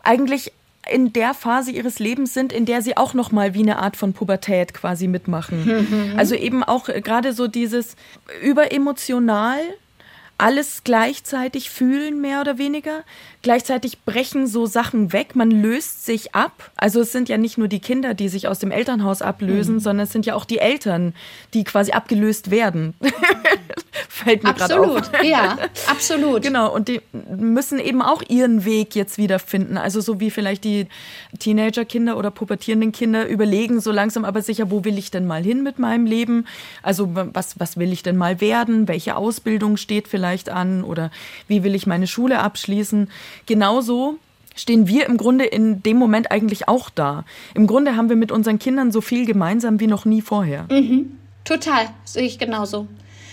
eigentlich 0.03 0.53
in 0.89 1.13
der 1.13 1.35
Phase 1.35 1.71
ihres 1.71 1.99
Lebens 1.99 2.33
sind, 2.35 2.53
in 2.53 2.65
der 2.65 2.83
sie 2.83 2.97
auch 2.97 3.15
noch 3.15 3.33
mal 3.33 3.55
wie 3.55 3.63
eine 3.63 3.79
Art 3.79 3.97
von 3.97 4.13
Pubertät 4.13 4.73
quasi 4.75 5.09
mitmachen. 5.09 5.65
Mhm. 5.65 6.19
Also 6.19 6.35
eben 6.35 6.63
auch 6.63 6.87
gerade 6.87 7.33
so 7.33 7.49
dieses 7.49 7.97
überemotional 8.43 9.61
alles 10.41 10.83
gleichzeitig 10.85 11.71
fühlen, 11.71 12.21
mehr 12.21 12.41
oder 12.41 12.59
weniger. 12.59 13.05
Gleichzeitig 13.43 14.03
brechen 14.05 14.47
so 14.47 14.67
Sachen 14.67 15.13
weg, 15.13 15.35
man 15.35 15.51
löst 15.51 16.05
sich 16.05 16.35
ab. 16.35 16.71
Also 16.77 17.01
es 17.01 17.13
sind 17.13 17.29
ja 17.29 17.39
nicht 17.39 17.59
nur 17.59 17.69
die 17.69 17.81
Kinder, 17.81 18.15
die 18.15 18.29
sich 18.29 18.49
aus 18.49 18.59
dem 18.59 18.71
Elternhaus 18.71 19.23
ablösen, 19.23 19.77
mhm. 19.77 19.81
sondern 19.81 20.05
es 20.05 20.13
sind 20.13 20.27
ja 20.27 20.35
auch 20.35 20.45
die 20.45 20.59
Eltern, 20.59 21.15
die 21.55 21.65
quasi 21.65 21.93
abgelöst 21.93 22.51
werden. 22.51 22.95
Fällt 24.09 24.45
mir 24.45 24.55
gerade 24.55 24.79
auf. 24.79 24.97
Absolut, 24.97 25.25
ja, 25.25 25.59
absolut. 25.87 26.43
Genau, 26.43 26.73
und 26.75 26.89
die 26.89 27.01
müssen 27.13 27.79
eben 27.79 28.03
auch 28.03 28.23
ihren 28.29 28.65
Weg 28.65 28.95
jetzt 28.95 29.19
wiederfinden. 29.19 29.79
Also 29.79 30.01
so 30.01 30.21
wie 30.21 30.31
vielleicht 30.31 30.65
die 30.65 30.87
Teenagerkinder 31.39 32.19
oder 32.19 32.31
pubertierenden 32.31 32.93
Kinder 32.93 33.27
überlegen 33.27 33.81
so 33.81 33.91
langsam 33.91 34.25
aber 34.25 34.43
sicher, 34.43 34.71
wo 34.71 34.85
will 34.85 34.99
ich 34.99 35.11
denn 35.11 35.27
mal 35.27 35.43
hin 35.43 35.63
mit 35.63 35.79
meinem 35.79 36.07
Leben? 36.07 36.47
Also 36.83 37.09
was, 37.15 37.59
was 37.59 37.79
will 37.79 37.93
ich 37.93 38.03
denn 38.03 38.17
mal 38.17 38.41
werden? 38.41 38.89
Welche 38.89 39.17
Ausbildung 39.17 39.77
steht 39.77 40.09
vielleicht 40.09 40.30
an? 40.49 40.85
Oder 40.85 41.11
wie 41.49 41.65
will 41.65 41.75
ich 41.75 41.87
meine 41.87 42.07
Schule 42.07 42.39
abschließen? 42.39 43.09
Genauso 43.47 44.19
stehen 44.55 44.87
wir 44.87 45.07
im 45.07 45.17
Grunde 45.17 45.45
in 45.45 45.83
dem 45.83 45.97
Moment 45.97 46.31
eigentlich 46.31 46.69
auch 46.69 46.91
da. 46.91 47.25
Im 47.55 47.67
Grunde 47.67 47.97
haben 47.97 48.09
wir 48.09 48.17
mit 48.17 48.33
unseren 48.33 48.59
Kindern 48.59 48.93
so 48.93 49.01
viel 49.01 49.27
gemeinsam 49.27 49.81
wie 49.81 49.87
noch 49.87 50.05
nie 50.05 50.23
vorher. 50.23 50.67
Mhm. 50.71 51.17
Total, 51.45 51.89
sehe 52.05 52.25
ich 52.25 52.39
genauso. 52.39 52.87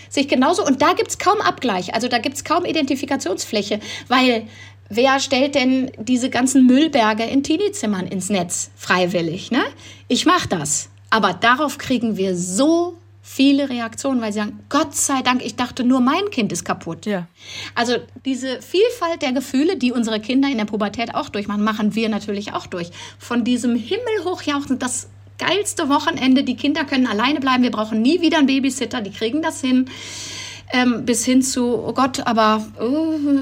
Sehe 0.09 0.23
ich 0.23 0.29
genauso. 0.29 0.65
Und 0.65 0.81
da 0.81 0.93
gibt 0.93 1.09
es 1.09 1.17
kaum 1.17 1.41
Abgleich. 1.41 1.93
Also 1.93 2.07
da 2.07 2.19
gibt 2.19 2.35
es 2.35 2.43
kaum 2.43 2.65
Identifikationsfläche, 2.65 3.79
weil 4.07 4.47
wer 4.89 5.19
stellt 5.19 5.55
denn 5.55 5.91
diese 5.99 6.29
ganzen 6.29 6.65
Müllberge 6.65 7.23
in 7.23 7.43
Teenie-Zimmern 7.43 8.07
ins 8.07 8.29
Netz 8.29 8.71
freiwillig? 8.75 9.51
Ne? 9.51 9.63
Ich 10.07 10.25
mache 10.25 10.47
das. 10.47 10.89
Aber 11.09 11.33
darauf 11.33 11.77
kriegen 11.77 12.17
wir 12.17 12.35
so 12.35 12.97
viele 13.29 13.69
Reaktionen, 13.69 14.21
weil 14.21 14.31
sie 14.31 14.39
sagen, 14.39 14.59
Gott 14.69 14.95
sei 14.95 15.21
Dank, 15.21 15.45
ich 15.45 15.57
dachte 15.57 15.83
nur 15.83 15.99
mein 15.99 16.31
Kind 16.31 16.53
ist 16.53 16.63
kaputt. 16.63 17.05
Ja. 17.05 17.27
Also 17.75 17.97
diese 18.25 18.61
Vielfalt 18.61 19.21
der 19.21 19.33
Gefühle, 19.33 19.75
die 19.75 19.91
unsere 19.91 20.21
Kinder 20.21 20.49
in 20.49 20.57
der 20.57 20.65
Pubertät 20.65 21.13
auch 21.13 21.27
durchmachen, 21.27 21.63
machen 21.63 21.93
wir 21.93 22.07
natürlich 22.07 22.53
auch 22.53 22.67
durch. 22.67 22.89
Von 23.19 23.43
diesem 23.43 23.75
himmelhochjauchzen, 23.75 24.79
das 24.79 25.09
geilste 25.37 25.89
Wochenende, 25.89 26.43
die 26.43 26.55
Kinder 26.55 26.85
können 26.85 27.05
alleine 27.05 27.41
bleiben, 27.41 27.63
wir 27.63 27.71
brauchen 27.71 28.01
nie 28.01 28.21
wieder 28.21 28.37
einen 28.37 28.47
Babysitter, 28.47 29.01
die 29.01 29.11
kriegen 29.11 29.41
das 29.41 29.59
hin. 29.59 29.89
Ähm, 30.71 31.05
bis 31.05 31.23
hin 31.23 31.41
zu, 31.41 31.77
oh 31.77 31.93
Gott, 31.93 32.25
aber 32.25 32.65
uh, 32.81 33.41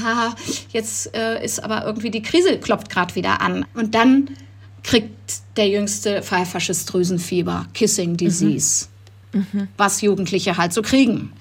jetzt 0.72 1.14
äh, 1.14 1.44
ist 1.44 1.62
aber 1.62 1.84
irgendwie 1.84 2.10
die 2.10 2.22
Krise 2.22 2.58
klopft 2.58 2.90
gerade 2.90 3.14
wieder 3.14 3.40
an. 3.40 3.66
Und 3.74 3.94
dann 3.94 4.30
kriegt 4.82 5.12
der 5.56 5.68
jüngste 5.68 6.22
pfeifersches 6.22 6.86
Drüsenfieber, 6.86 7.66
Kissing 7.74 8.16
Disease. 8.16 8.86
Mhm 8.86 8.97
mhm. 9.32 9.68
was 9.76 10.00
Jugendliche 10.00 10.56
halt 10.56 10.72
so 10.72 10.82
kriegen. 10.82 11.32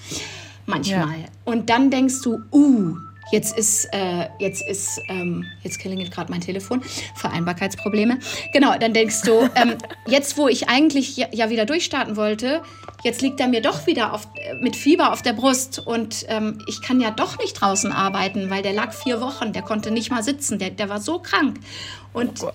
Manchmal. 0.65 1.19
Ja. 1.19 1.27
Und 1.45 1.69
dann 1.69 1.89
denkst 1.89 2.21
du, 2.23 2.39
uh, 2.51 2.97
jetzt 3.31 3.57
ist, 3.57 3.85
äh, 3.93 4.27
jetzt 4.39 4.67
ist, 4.67 5.01
ähm, 5.07 5.45
jetzt 5.63 5.79
klingelt 5.79 6.11
gerade 6.11 6.31
mein 6.31 6.41
Telefon, 6.41 6.81
Vereinbarkeitsprobleme. 7.15 8.19
Genau, 8.53 8.77
dann 8.77 8.93
denkst 8.93 9.21
du, 9.23 9.49
ähm, 9.55 9.75
jetzt 10.07 10.37
wo 10.37 10.47
ich 10.47 10.69
eigentlich 10.69 11.17
ja, 11.17 11.27
ja, 11.31 11.49
wieder 11.49 11.65
durchstarten 11.65 12.15
wollte, 12.15 12.61
jetzt 13.03 13.21
liegt 13.21 13.39
er 13.39 13.47
mir 13.47 13.61
doch 13.61 13.87
wieder 13.87 14.13
auf, 14.13 14.27
mit 14.61 14.75
Fieber 14.75 15.13
auf 15.13 15.21
der 15.21 15.33
Brust 15.33 15.79
und 15.79 16.25
ähm, 16.27 16.59
ich 16.67 16.81
kann 16.81 16.99
ja 16.99 17.11
doch 17.11 17.37
nicht 17.39 17.53
draußen 17.53 17.91
arbeiten, 17.91 18.49
weil 18.49 18.61
der 18.61 18.73
lag 18.73 18.93
vier 18.93 19.21
Wochen, 19.21 19.53
der 19.53 19.61
konnte 19.61 19.91
nicht 19.91 20.11
mal 20.11 20.23
sitzen, 20.23 20.59
der, 20.59 20.71
der 20.71 20.89
war 20.89 21.01
so 21.01 21.19
krank. 21.19 21.59
Und 22.13 22.43
oh 22.43 22.51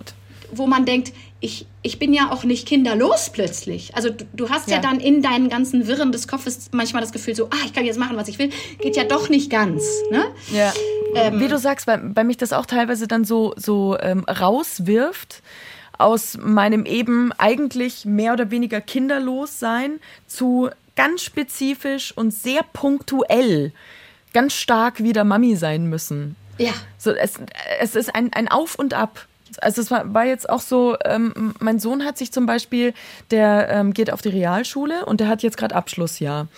wo 0.53 0.67
man 0.67 0.85
denkt, 0.85 1.13
ich, 1.41 1.67
ich 1.83 1.99
bin 1.99 2.13
ja 2.13 2.31
auch 2.31 2.45
nicht 2.45 2.69
kinderlos 2.69 3.31
plötzlich. 3.33 3.95
Also 3.97 4.11
du, 4.11 4.25
du 4.33 4.51
hast 4.51 4.69
ja. 4.69 4.77
ja. 4.77 4.83
dann 4.83 5.01
in 5.01 5.23
deinen 5.23 5.49
ganzen 5.49 5.87
Wirren 5.87 6.13
des 6.13 6.29
Kopfes 6.29 6.69
manchmal 6.73 7.03
das 7.03 7.13
Gefühl 7.13 7.35
so, 7.35 7.47
ah, 7.47 7.65
ich 7.65 7.73
kann 7.73 7.85
jetzt 7.85 7.99
machen, 7.99 8.17
was 8.17 8.29
ich 8.29 8.39
will. 8.39 8.51
Geht 8.79 8.97
ja 8.97 9.05
doch 9.05 9.29
nicht 9.29 9.51
ganz. 9.51 9.83
Ne? 10.11 10.25
Ja. 10.53 10.73
Ähm, 11.15 11.41
Wie 11.41 11.49
du 11.49 11.59
sagst, 11.59 11.87
weil, 11.87 12.15
weil 12.15 12.25
mich 12.25 12.37
das 12.37 12.53
auch 12.53 12.67
teilweise 12.67 13.09
dann 13.09 13.25
so, 13.25 13.55
so 13.57 13.99
ähm, 14.01 14.25
rauswirft 14.25 15.43
aus 15.99 16.39
meinem 16.41 16.87
eben 16.87 17.33
eigentlich 17.39 18.05
mehr 18.05 18.33
oder 18.33 18.51
weniger 18.51 18.81
kinderlos 18.81 19.59
sein 19.59 20.01
zu 20.27 20.71
ganz 20.97 21.23
spezifisch 21.23 22.17
und 22.17 22.33
sehr 22.33 22.63
punktuell 22.73 23.73
ganz 24.33 24.55
stark 24.55 25.03
wieder 25.03 25.25
Mami 25.25 25.57
sein 25.57 25.87
müssen. 25.87 26.37
Ja. 26.59 26.73
So, 26.99 27.13
es, 27.13 27.35
es 27.81 27.95
ist 27.95 28.15
ein, 28.15 28.33
ein 28.33 28.49
Auf 28.49 28.77
und 28.77 28.95
Ab 28.95 29.27
also 29.61 29.83
es 29.83 29.91
war, 29.91 30.13
war 30.15 30.25
jetzt 30.25 30.49
auch 30.49 30.61
so, 30.61 30.97
ähm, 31.05 31.55
mein 31.59 31.79
Sohn 31.79 32.05
hat 32.05 32.19
sich 32.19 32.33
zum 32.33 32.47
Beispiel, 32.47 32.95
der 33.31 33.69
ähm, 33.69 33.93
geht 33.93 34.13
auf 34.13 34.23
die 34.23 34.31
Realschule 34.31 35.05
und 35.05 35.21
der 35.21 35.29
hat 35.29 35.43
jetzt 35.43 35.57
gerade 35.57 35.75
Abschlussjahr. 35.75 36.49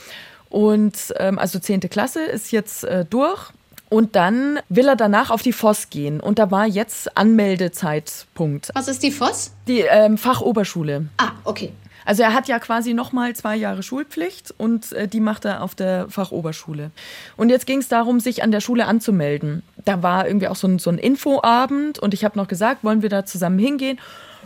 Und 0.50 1.12
ähm, 1.16 1.38
also 1.38 1.59
10. 1.59 1.80
Klasse 1.80 2.22
ist 2.22 2.52
jetzt 2.52 2.85
äh, 2.85 3.04
durch. 3.04 3.50
Und 3.90 4.16
dann 4.16 4.59
will 4.68 4.88
er 4.88 4.96
danach 4.96 5.30
auf 5.30 5.42
die 5.42 5.52
FOS 5.52 5.90
gehen. 5.90 6.18
Und 6.20 6.38
da 6.38 6.50
war 6.50 6.66
jetzt 6.66 7.16
Anmeldezeitpunkt. 7.16 8.70
Was 8.74 8.88
ist 8.88 9.02
die 9.02 9.12
FOS? 9.12 9.52
Die 9.68 9.80
ähm, 9.80 10.18
Fachoberschule. 10.18 11.07
Ah, 11.16 11.33
okay. 11.44 11.72
Also 12.04 12.22
er 12.22 12.35
hat 12.35 12.48
ja 12.48 12.59
quasi 12.59 12.94
nochmal 12.94 13.35
zwei 13.35 13.57
Jahre 13.57 13.83
Schulpflicht 13.83 14.54
und 14.57 14.92
äh, 14.92 15.09
die 15.09 15.20
macht 15.20 15.44
er 15.44 15.62
auf 15.62 15.74
der 15.74 16.09
Fachoberschule. 16.09 16.90
Und 17.37 17.48
jetzt 17.48 17.66
ging 17.66 17.78
es 17.78 17.88
darum, 17.88 18.20
sich 18.20 18.42
an 18.42 18.50
der 18.50 18.61
Schule 18.61 18.87
anzumelden. 18.87 19.62
Da 19.85 20.03
war 20.03 20.27
irgendwie 20.27 20.49
auch 20.49 20.57
so 20.57 20.66
ein, 20.66 20.79
so 20.79 20.90
ein 20.90 20.99
Infoabend 20.99 21.99
und 21.99 22.14
ich 22.14 22.25
habe 22.25 22.38
noch 22.38 22.49
gesagt, 22.49 22.85
wollen 22.85 23.03
wir 23.03 23.11
da 23.11 23.25
zusammen 23.25 23.59
hingehen? 23.59 23.99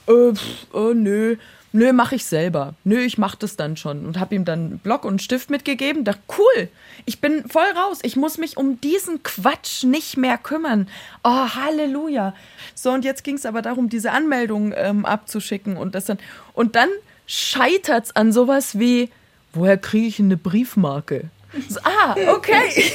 Äh, 0.07 0.35
pff, 0.35 0.75
äh, 0.75 0.95
nö, 0.95 1.37
nö, 1.73 1.93
mache 1.93 2.17
ich 2.17 2.25
selber. 2.25 2.75
Nö, 2.85 2.99
ich 2.99 3.19
mache 3.19 3.37
das 3.39 3.57
dann 3.57 3.77
schon. 3.77 4.07
Und 4.07 4.19
habe 4.19 4.35
ihm 4.35 4.45
dann 4.45 4.79
Block 4.79 5.05
und 5.05 5.23
Stift 5.23 5.51
mitgegeben. 5.51 6.05
Da 6.05 6.15
cool, 6.37 6.69
ich 7.05 7.21
bin 7.21 7.49
voll 7.49 7.67
raus. 7.77 7.99
Ich 8.03 8.17
muss 8.17 8.39
mich 8.39 8.57
um 8.57 8.81
diesen 8.81 9.23
Quatsch 9.23 9.85
nicht 9.85 10.17
mehr 10.17 10.39
kümmern. 10.39 10.89
Oh, 11.25 11.49
Halleluja. 11.55 12.35
So, 12.75 12.91
und 12.91 13.05
jetzt 13.05 13.25
ging 13.25 13.37
es 13.37 13.47
aber 13.47 13.63
darum, 13.63 13.89
diese 13.89 14.13
Anmeldung 14.13 14.73
ähm, 14.77 15.05
abzuschicken 15.05 15.77
und 15.77 15.95
das 15.95 16.07
dann. 16.07 16.19
Und 16.55 16.75
dann 16.75 16.89
scheitert 17.27 18.07
es 18.07 18.17
an 18.17 18.33
sowas 18.33 18.79
wie, 18.79 19.11
woher 19.53 19.77
kriege 19.77 20.07
ich 20.07 20.19
eine 20.19 20.37
Briefmarke? 20.37 21.31
So, 21.69 21.81
ah, 21.83 22.15
okay. 22.29 22.93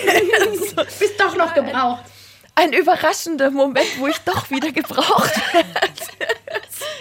so, 0.55 0.75
Bist 0.99 1.19
doch 1.19 1.35
noch 1.35 1.53
gebraucht. 1.53 2.03
Ein 2.55 2.73
überraschender 2.73 3.49
Moment, 3.51 3.87
wo 3.99 4.07
ich 4.07 4.17
doch 4.19 4.49
wieder 4.49 4.71
gebraucht 4.71 5.33
werde. 5.53 5.67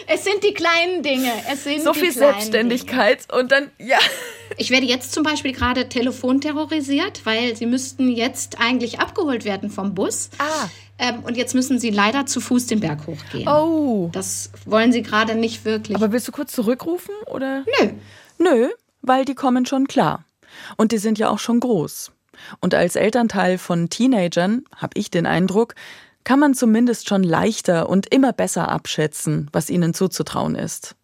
Es 0.06 0.24
sind 0.24 0.42
die 0.42 0.54
kleinen 0.54 1.02
Dinge. 1.02 1.30
Es 1.50 1.64
sind 1.64 1.82
so 1.82 1.94
viel 1.94 2.12
Selbstständigkeit 2.12 3.30
Dinge. 3.30 3.40
und 3.40 3.52
dann, 3.52 3.70
ja. 3.78 3.98
Ich 4.56 4.70
werde 4.70 4.86
jetzt 4.86 5.12
zum 5.12 5.22
Beispiel 5.22 5.52
gerade 5.52 5.88
telefonterrorisiert, 5.88 7.24
weil 7.24 7.56
sie 7.56 7.66
müssten 7.66 8.08
jetzt 8.08 8.60
eigentlich 8.60 8.98
abgeholt 9.00 9.44
werden 9.44 9.70
vom 9.70 9.94
Bus. 9.94 10.30
Ah. 10.38 10.68
Ähm, 10.98 11.20
und 11.24 11.36
jetzt 11.36 11.54
müssen 11.54 11.78
sie 11.78 11.90
leider 11.90 12.26
zu 12.26 12.40
Fuß 12.40 12.66
den 12.66 12.80
Berg 12.80 13.06
hochgehen. 13.06 13.48
Oh. 13.48 14.10
Das 14.12 14.50
wollen 14.66 14.92
sie 14.92 15.02
gerade 15.02 15.34
nicht 15.34 15.64
wirklich. 15.64 15.96
Aber 15.96 16.12
willst 16.12 16.28
du 16.28 16.32
kurz 16.32 16.52
zurückrufen 16.52 17.14
oder? 17.26 17.64
Nö. 17.80 17.90
Nö, 18.38 18.68
weil 19.00 19.24
die 19.24 19.34
kommen 19.34 19.66
schon 19.66 19.86
klar. 19.86 20.24
Und 20.76 20.92
die 20.92 20.98
sind 20.98 21.18
ja 21.18 21.30
auch 21.30 21.38
schon 21.38 21.60
groß. 21.60 22.12
Und 22.61 22.74
als 22.74 22.96
Elternteil 22.96 23.59
von 23.59 23.88
Teenagern 23.88 24.64
habe 24.76 24.92
ich 24.98 25.11
den 25.11 25.26
Eindruck, 25.26 25.74
kann 26.24 26.38
man 26.38 26.55
zumindest 26.55 27.09
schon 27.09 27.22
leichter 27.22 27.88
und 27.88 28.12
immer 28.12 28.33
besser 28.33 28.68
abschätzen, 28.68 29.48
was 29.52 29.70
ihnen 29.70 29.94
zuzutrauen 29.94 30.55
ist. 30.55 30.94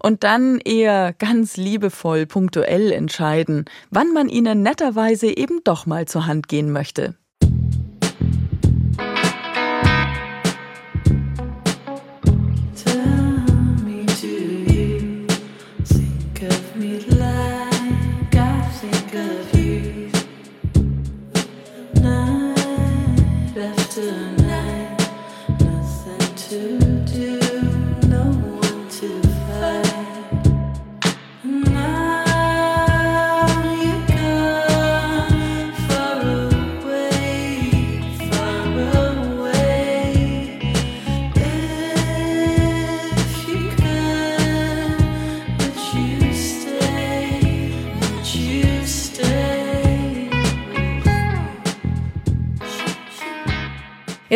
Und 0.00 0.24
dann 0.24 0.58
eher 0.58 1.12
ganz 1.12 1.56
liebevoll 1.56 2.26
punktuell 2.26 2.92
entscheiden, 2.92 3.66
wann 3.90 4.12
man 4.12 4.28
ihnen 4.28 4.62
netterweise 4.62 5.36
eben 5.36 5.60
doch 5.64 5.86
mal 5.86 6.06
zur 6.06 6.26
Hand 6.26 6.48
gehen 6.48 6.72
möchte. 6.72 7.16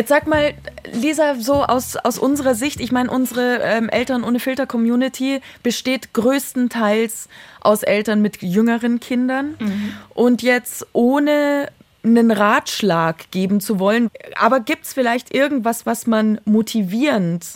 Jetzt 0.04 0.10
sag 0.10 0.26
mal, 0.26 0.52
Lisa, 0.92 1.36
so 1.36 1.64
aus, 1.64 1.96
aus 1.96 2.18
unserer 2.18 2.54
Sicht, 2.54 2.78
ich 2.78 2.92
meine, 2.92 3.10
unsere 3.10 3.60
ähm, 3.62 3.88
Eltern 3.88 4.22
ohne 4.22 4.38
Filter-Community 4.38 5.40
besteht 5.62 6.12
größtenteils 6.12 7.30
aus 7.62 7.82
Eltern 7.82 8.20
mit 8.20 8.42
jüngeren 8.42 9.00
Kindern. 9.00 9.54
Mhm. 9.58 9.94
Und 10.10 10.42
jetzt 10.42 10.86
ohne 10.92 11.70
einen 12.02 12.30
Ratschlag 12.30 13.30
geben 13.30 13.62
zu 13.62 13.78
wollen. 13.78 14.10
Aber 14.36 14.60
gibt 14.60 14.84
es 14.84 14.92
vielleicht 14.92 15.34
irgendwas, 15.34 15.86
was 15.86 16.06
man 16.06 16.38
motivierend 16.44 17.46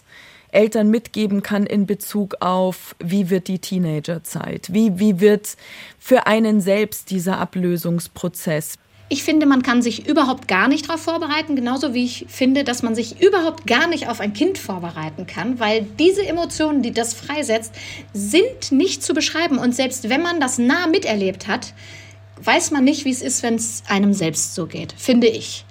Eltern 0.50 0.88
mitgeben 0.88 1.42
kann 1.42 1.66
in 1.66 1.84
Bezug 1.84 2.36
auf, 2.40 2.96
wie 2.98 3.28
wird 3.28 3.48
die 3.48 3.58
Teenagerzeit? 3.58 4.72
Wie, 4.72 4.98
wie 4.98 5.20
wird 5.20 5.58
für 5.98 6.26
einen 6.26 6.62
selbst 6.62 7.10
dieser 7.10 7.40
Ablösungsprozess? 7.40 8.78
Ich 9.10 9.22
finde, 9.22 9.46
man 9.46 9.62
kann 9.62 9.80
sich 9.80 10.06
überhaupt 10.06 10.48
gar 10.48 10.68
nicht 10.68 10.86
darauf 10.88 11.00
vorbereiten, 11.00 11.56
genauso 11.56 11.94
wie 11.94 12.04
ich 12.04 12.26
finde, 12.28 12.62
dass 12.62 12.82
man 12.82 12.94
sich 12.94 13.22
überhaupt 13.22 13.66
gar 13.66 13.88
nicht 13.88 14.08
auf 14.08 14.20
ein 14.20 14.34
Kind 14.34 14.58
vorbereiten 14.58 15.26
kann, 15.26 15.58
weil 15.58 15.86
diese 15.98 16.26
Emotionen, 16.26 16.82
die 16.82 16.92
das 16.92 17.14
freisetzt, 17.14 17.72
sind 18.12 18.70
nicht 18.70 19.02
zu 19.02 19.14
beschreiben. 19.14 19.56
Und 19.56 19.74
selbst 19.74 20.10
wenn 20.10 20.20
man 20.20 20.40
das 20.40 20.58
nah 20.58 20.86
miterlebt 20.86 21.48
hat, 21.48 21.72
weiß 22.42 22.70
man 22.70 22.84
nicht, 22.84 23.06
wie 23.06 23.10
es 23.10 23.22
ist, 23.22 23.42
wenn 23.42 23.54
es 23.54 23.82
einem 23.88 24.12
selbst 24.12 24.54
so 24.54 24.66
geht, 24.66 24.92
finde 24.92 25.28
ich. 25.28 25.64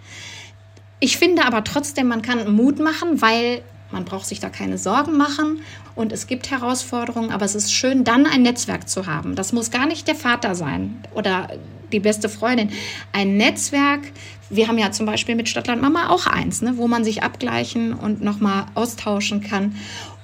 Ich 1.00 1.18
finde 1.18 1.46
aber 1.46 1.64
trotzdem, 1.64 2.08
man 2.08 2.24
kann 2.24 2.52
Mut 2.56 2.80
machen, 2.80 3.22
weil 3.22 3.62
man 3.92 4.06
braucht 4.06 4.26
sich 4.26 4.40
da 4.40 4.50
keine 4.50 4.78
Sorgen 4.78 5.18
machen 5.18 5.62
und 5.96 6.12
es 6.12 6.28
gibt 6.28 6.52
Herausforderungen, 6.52 7.32
aber 7.32 7.46
es 7.46 7.56
ist 7.56 7.74
schön, 7.74 8.04
dann 8.04 8.26
ein 8.26 8.42
Netzwerk 8.42 8.90
zu 8.90 9.06
haben. 9.06 9.36
Das 9.36 9.54
muss 9.54 9.72
gar 9.72 9.86
nicht 9.86 10.08
der 10.08 10.16
Vater 10.16 10.56
sein 10.56 11.02
oder 11.14 11.50
die 11.92 12.00
beste 12.00 12.30
Freundin. 12.30 12.72
Ein 13.14 13.38
Netzwerk, 13.38 14.02
wir 14.50 14.68
haben 14.68 14.78
ja 14.78 14.92
zum 14.92 15.06
Beispiel 15.06 15.36
mit 15.36 15.50
Stadtland 15.50 15.82
Mama 15.82 16.10
auch 16.10 16.28
eins, 16.28 16.62
ne, 16.62 16.78
wo 16.78 16.88
man 16.88 17.04
sich 17.04 17.24
abgleichen 17.24 17.94
und 17.94 18.22
nochmal 18.22 18.66
austauschen 18.76 19.42
kann, 19.42 19.76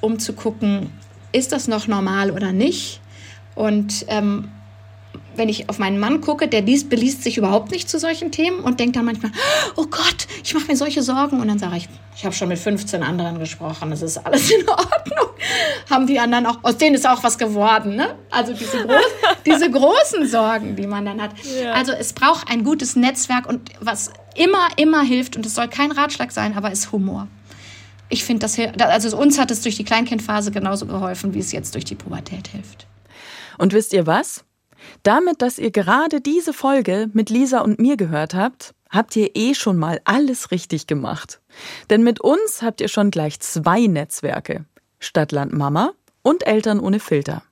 um 0.02 0.20
zu 0.20 0.34
gucken, 0.34 0.90
ist 1.32 1.52
das 1.52 1.68
noch 1.68 1.88
normal 1.88 2.32
oder 2.32 2.52
nicht. 2.52 3.02
Und 3.56 4.06
ähm, 4.08 4.50
wenn 5.36 5.50
ich 5.50 5.70
auf 5.70 5.80
meinen 5.80 6.00
Mann 6.00 6.22
gucke, 6.22 6.48
der 6.48 6.62
liest, 6.62 6.90
beliest 6.90 7.24
sich 7.24 7.38
überhaupt 7.38 7.72
nicht 7.72 7.90
zu 7.90 8.00
solchen 8.00 8.32
Themen 8.32 8.60
und 8.60 8.80
denkt 8.80 8.96
dann 8.96 9.06
manchmal, 9.06 9.32
oh 9.76 9.86
Gott, 9.86 10.28
ich 10.44 10.54
mache 10.54 10.68
mir 10.68 10.76
solche 10.76 11.02
Sorgen. 11.02 11.40
Und 11.40 11.48
dann 11.48 11.60
sage 11.60 11.78
ich, 11.78 11.90
ich 12.16 12.26
habe 12.26 12.36
schon 12.36 12.48
mit 12.48 12.60
15 12.60 13.02
anderen 13.04 13.40
gesprochen, 13.40 13.92
es 13.92 14.02
ist 14.02 14.18
alles 14.18 14.52
in 14.52 14.68
Ordnung. 14.68 15.30
Haben 15.90 16.08
die 16.08 16.20
anderen 16.20 16.46
auch, 16.46 16.60
aus 16.64 16.78
denen 16.78 16.96
ist 16.96 17.08
auch 17.08 17.24
was 17.24 17.38
geworden. 17.38 17.96
Ne? 17.96 18.16
Also 18.30 18.54
diese, 18.54 18.86
groß, 18.86 19.02
diese 19.46 19.72
großen 19.72 20.28
Sorgen, 20.28 20.76
die 20.76 20.88
man 20.88 21.06
dann 21.06 21.22
hat. 21.22 21.32
Ja. 21.62 21.74
Also 21.74 21.92
es 21.92 22.14
braucht 22.14 22.50
ein 22.50 22.64
gutes 22.64 22.96
Netzwerk 22.96 23.48
und 23.48 23.72
was 23.80 24.12
immer, 24.36 24.68
immer 24.78 25.02
hilft, 25.02 25.36
und 25.36 25.46
es 25.46 25.56
soll 25.56 25.68
kein 25.68 25.92
Ratschlag 25.92 26.32
sein, 26.32 26.56
aber 26.56 26.72
ist 26.72 26.92
Humor. 26.92 27.28
Ich 28.10 28.24
finde, 28.24 28.42
das, 28.42 28.58
also 28.80 29.18
uns 29.18 29.40
hat 29.40 29.50
es 29.50 29.62
durch 29.62 29.76
die 29.76 29.84
Kleinkindphase 29.84 30.52
genauso 30.52 30.86
geholfen, 30.86 31.34
wie 31.34 31.40
es 31.40 31.52
jetzt 31.52 31.74
durch 31.74 31.86
die 31.86 31.96
Pubertät 31.96 32.48
hilft. 32.48 32.86
Und 33.58 33.74
wisst 33.74 33.94
ihr 33.94 34.06
was? 34.06 34.44
Damit, 35.04 35.42
dass 35.42 35.60
ihr 35.60 35.72
gerade 35.72 36.22
diese 36.22 36.54
Folge 36.54 37.10
mit 37.14 37.30
Lisa 37.30 37.62
und 37.62 37.80
mir 37.80 37.98
gehört 37.98 38.34
habt, 38.34 38.74
habt 38.90 39.16
ihr 39.16 39.32
eh 39.36 39.54
schon 39.54 39.78
mal 39.78 40.00
alles 40.06 40.52
richtig 40.52 40.88
gemacht. 40.88 41.42
Denn 41.90 42.04
mit 42.04 42.22
uns 42.22 42.62
habt 42.62 42.82
ihr 42.82 42.88
schon 42.88 43.12
gleich 43.12 43.40
zwei 43.40 43.88
Netzwerke. 43.88 44.66
Stadtland 45.00 45.54
Mama 45.54 45.94
und 46.22 46.48
Eltern 46.48 46.80
ohne 46.80 47.00
Filter. 47.00 47.44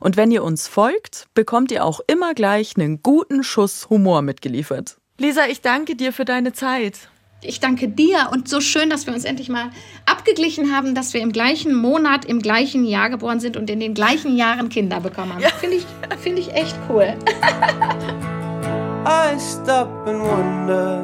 Und 0.00 0.16
wenn 0.16 0.30
ihr 0.30 0.44
uns 0.44 0.68
folgt, 0.68 1.26
bekommt 1.34 1.72
ihr 1.72 1.84
auch 1.84 2.00
immer 2.06 2.34
gleich 2.34 2.76
einen 2.76 3.02
guten 3.02 3.42
Schuss 3.42 3.88
Humor 3.88 4.22
mitgeliefert. 4.22 4.98
Lisa, 5.18 5.46
ich 5.46 5.60
danke 5.60 5.96
dir 5.96 6.12
für 6.12 6.24
deine 6.24 6.52
Zeit. 6.52 7.08
Ich 7.42 7.58
danke 7.58 7.88
dir 7.88 8.28
und 8.32 8.50
so 8.50 8.60
schön, 8.60 8.90
dass 8.90 9.06
wir 9.06 9.14
uns 9.14 9.24
endlich 9.24 9.48
mal 9.48 9.70
abgeglichen 10.04 10.76
haben, 10.76 10.94
dass 10.94 11.14
wir 11.14 11.22
im 11.22 11.32
gleichen 11.32 11.74
Monat, 11.74 12.26
im 12.26 12.42
gleichen 12.42 12.84
Jahr 12.84 13.08
geboren 13.08 13.40
sind 13.40 13.56
und 13.56 13.70
in 13.70 13.80
den 13.80 13.94
gleichen 13.94 14.36
Jahren 14.36 14.68
Kinder 14.68 15.00
bekommen 15.00 15.32
haben. 15.32 15.40
Ja. 15.40 15.48
Finde 15.48 15.76
ich, 15.76 15.86
find 16.20 16.38
ich 16.38 16.52
echt 16.52 16.76
cool. 16.90 17.16
I 19.06 19.38
stop 19.38 19.88
and 20.06 20.20
wonder 20.20 21.02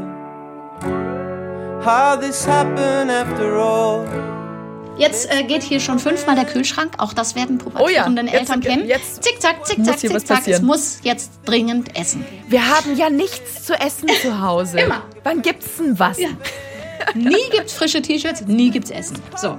how 1.82 2.20
this 2.20 2.46
happened 2.46 3.10
after 3.10 3.56
all. 3.56 4.35
Jetzt 4.98 5.30
äh, 5.30 5.42
geht 5.42 5.62
hier 5.62 5.80
schon 5.80 5.98
fünfmal 5.98 6.36
der 6.36 6.46
Kühlschrank. 6.46 6.94
Auch 6.98 7.12
das 7.12 7.34
werden 7.34 7.58
pubertierenden 7.58 8.28
oh 8.28 8.32
ja, 8.32 8.38
Eltern 8.38 8.60
kennen. 8.60 8.86
Jetzt 8.86 9.22
zickzack, 9.22 9.66
zickzack, 9.66 9.98
zickzack. 9.98 10.48
Es 10.48 10.62
muss 10.62 11.00
jetzt 11.02 11.32
dringend 11.44 11.98
essen. 11.98 12.24
Wir 12.48 12.66
haben 12.66 12.96
ja 12.96 13.10
nichts 13.10 13.64
zu 13.64 13.74
essen 13.74 14.08
zu 14.22 14.40
Hause. 14.40 14.80
Immer. 14.80 15.02
Wann 15.22 15.42
gibt's 15.42 15.76
denn 15.76 15.98
was? 15.98 16.18
Ja. 16.18 16.28
Nie 17.14 17.50
gibt's 17.50 17.72
frische 17.74 18.02
T-Shirts, 18.02 18.42
nie 18.46 18.70
gibt's 18.70 18.90
Essen. 18.90 19.18
So. 19.36 19.58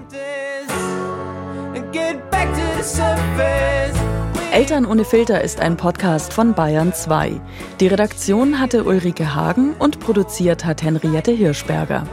Eltern 4.58 4.88
ohne 4.88 5.06
Filter 5.06 5.44
ist 5.44 5.60
ein 5.60 5.78
Podcast 5.78 6.34
von 6.34 6.56
Bayern 6.56 6.92
2. 6.92 7.40
Die 7.80 7.86
Redaktion 7.86 8.60
hatte 8.60 8.86
Ulrike 8.86 9.36
Hagen 9.36 9.76
und 9.78 10.00
produziert 10.00 10.66
hat 10.66 10.82
Henriette 10.82 11.32
Hirschberger. 11.32 12.08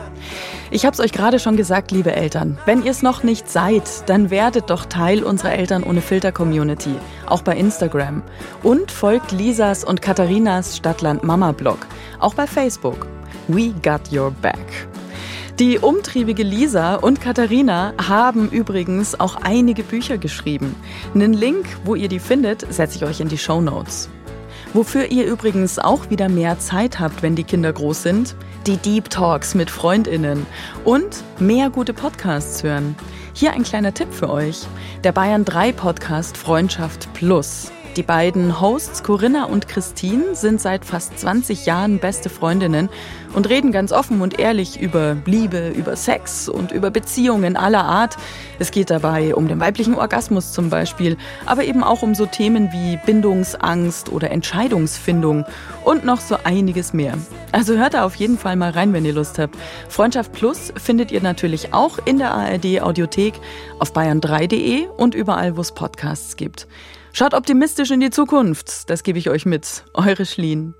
Ich 0.70 0.84
habe 0.84 0.92
es 0.92 1.00
euch 1.00 1.12
gerade 1.12 1.38
schon 1.38 1.56
gesagt, 1.56 1.90
liebe 1.90 2.14
Eltern. 2.14 2.58
Wenn 2.66 2.82
ihr 2.84 2.90
es 2.90 3.00
noch 3.00 3.22
nicht 3.22 3.48
seid, 3.48 4.10
dann 4.10 4.28
werdet 4.28 4.68
doch 4.68 4.84
Teil 4.84 5.24
unserer 5.24 5.54
Eltern 5.54 5.84
ohne 5.84 6.02
Filter 6.02 6.32
Community, 6.32 6.94
auch 7.24 7.40
bei 7.40 7.56
Instagram. 7.56 8.22
Und 8.62 8.90
folgt 8.90 9.32
Lisas 9.32 9.82
und 9.82 10.02
Katharinas 10.02 10.76
Stadtland 10.76 11.24
Mama 11.24 11.52
Blog, 11.52 11.78
auch 12.20 12.34
bei 12.34 12.46
Facebook. 12.46 13.06
We 13.48 13.72
got 13.82 14.12
your 14.12 14.30
back. 14.42 14.86
Die 15.60 15.78
umtriebige 15.78 16.42
Lisa 16.42 16.96
und 16.96 17.20
Katharina 17.20 17.94
haben 18.08 18.50
übrigens 18.50 19.20
auch 19.20 19.36
einige 19.36 19.84
Bücher 19.84 20.18
geschrieben. 20.18 20.74
Einen 21.14 21.32
Link, 21.32 21.64
wo 21.84 21.94
ihr 21.94 22.08
die 22.08 22.18
findet, 22.18 22.66
setze 22.74 22.96
ich 22.96 23.04
euch 23.04 23.20
in 23.20 23.28
die 23.28 23.38
Show 23.38 23.60
Notes. 23.60 24.08
Wofür 24.72 25.12
ihr 25.12 25.26
übrigens 25.26 25.78
auch 25.78 26.10
wieder 26.10 26.28
mehr 26.28 26.58
Zeit 26.58 26.98
habt, 26.98 27.22
wenn 27.22 27.36
die 27.36 27.44
Kinder 27.44 27.72
groß 27.72 28.02
sind, 28.02 28.34
die 28.66 28.78
Deep 28.78 29.10
Talks 29.10 29.54
mit 29.54 29.70
Freundinnen 29.70 30.44
und 30.84 31.22
mehr 31.38 31.70
gute 31.70 31.94
Podcasts 31.94 32.64
hören. 32.64 32.96
Hier 33.32 33.52
ein 33.52 33.62
kleiner 33.62 33.94
Tipp 33.94 34.12
für 34.12 34.30
euch. 34.30 34.66
Der 35.04 35.12
Bayern 35.12 35.44
3 35.44 35.70
Podcast 35.70 36.36
Freundschaft 36.36 37.12
Plus. 37.14 37.70
Die 37.96 38.02
beiden 38.02 38.60
Hosts 38.60 39.04
Corinna 39.04 39.44
und 39.44 39.68
Christine 39.68 40.34
sind 40.34 40.60
seit 40.60 40.84
fast 40.84 41.16
20 41.16 41.64
Jahren 41.64 42.00
beste 42.00 42.28
Freundinnen 42.28 42.88
und 43.34 43.48
reden 43.48 43.70
ganz 43.70 43.92
offen 43.92 44.20
und 44.20 44.40
ehrlich 44.40 44.80
über 44.80 45.16
Liebe, 45.26 45.68
über 45.68 45.94
Sex 45.94 46.48
und 46.48 46.72
über 46.72 46.90
Beziehungen 46.90 47.56
aller 47.56 47.84
Art. 47.84 48.16
Es 48.58 48.72
geht 48.72 48.90
dabei 48.90 49.36
um 49.36 49.46
den 49.46 49.60
weiblichen 49.60 49.94
Orgasmus 49.94 50.52
zum 50.52 50.70
Beispiel, 50.70 51.16
aber 51.46 51.62
eben 51.62 51.84
auch 51.84 52.02
um 52.02 52.16
so 52.16 52.26
Themen 52.26 52.72
wie 52.72 52.98
Bindungsangst 53.06 54.10
oder 54.10 54.32
Entscheidungsfindung 54.32 55.44
und 55.84 56.04
noch 56.04 56.20
so 56.20 56.36
einiges 56.42 56.94
mehr. 56.94 57.14
Also 57.52 57.76
hört 57.76 57.94
da 57.94 58.04
auf 58.04 58.16
jeden 58.16 58.38
Fall 58.38 58.56
mal 58.56 58.70
rein, 58.70 58.92
wenn 58.92 59.04
ihr 59.04 59.12
Lust 59.12 59.38
habt. 59.38 59.54
Freundschaft 59.88 60.32
Plus 60.32 60.72
findet 60.76 61.12
ihr 61.12 61.22
natürlich 61.22 61.72
auch 61.72 61.98
in 62.04 62.18
der 62.18 62.32
ARD 62.32 62.80
Audiothek, 62.80 63.34
auf 63.78 63.92
bayern3.de 63.92 64.88
und 64.96 65.14
überall, 65.14 65.56
wo 65.56 65.60
es 65.60 65.70
Podcasts 65.70 66.34
gibt. 66.34 66.66
Schaut 67.16 67.32
optimistisch 67.32 67.92
in 67.92 68.00
die 68.00 68.10
Zukunft, 68.10 68.90
das 68.90 69.04
gebe 69.04 69.20
ich 69.20 69.30
euch 69.30 69.46
mit. 69.46 69.84
Eure 69.94 70.26
Schlien. 70.26 70.74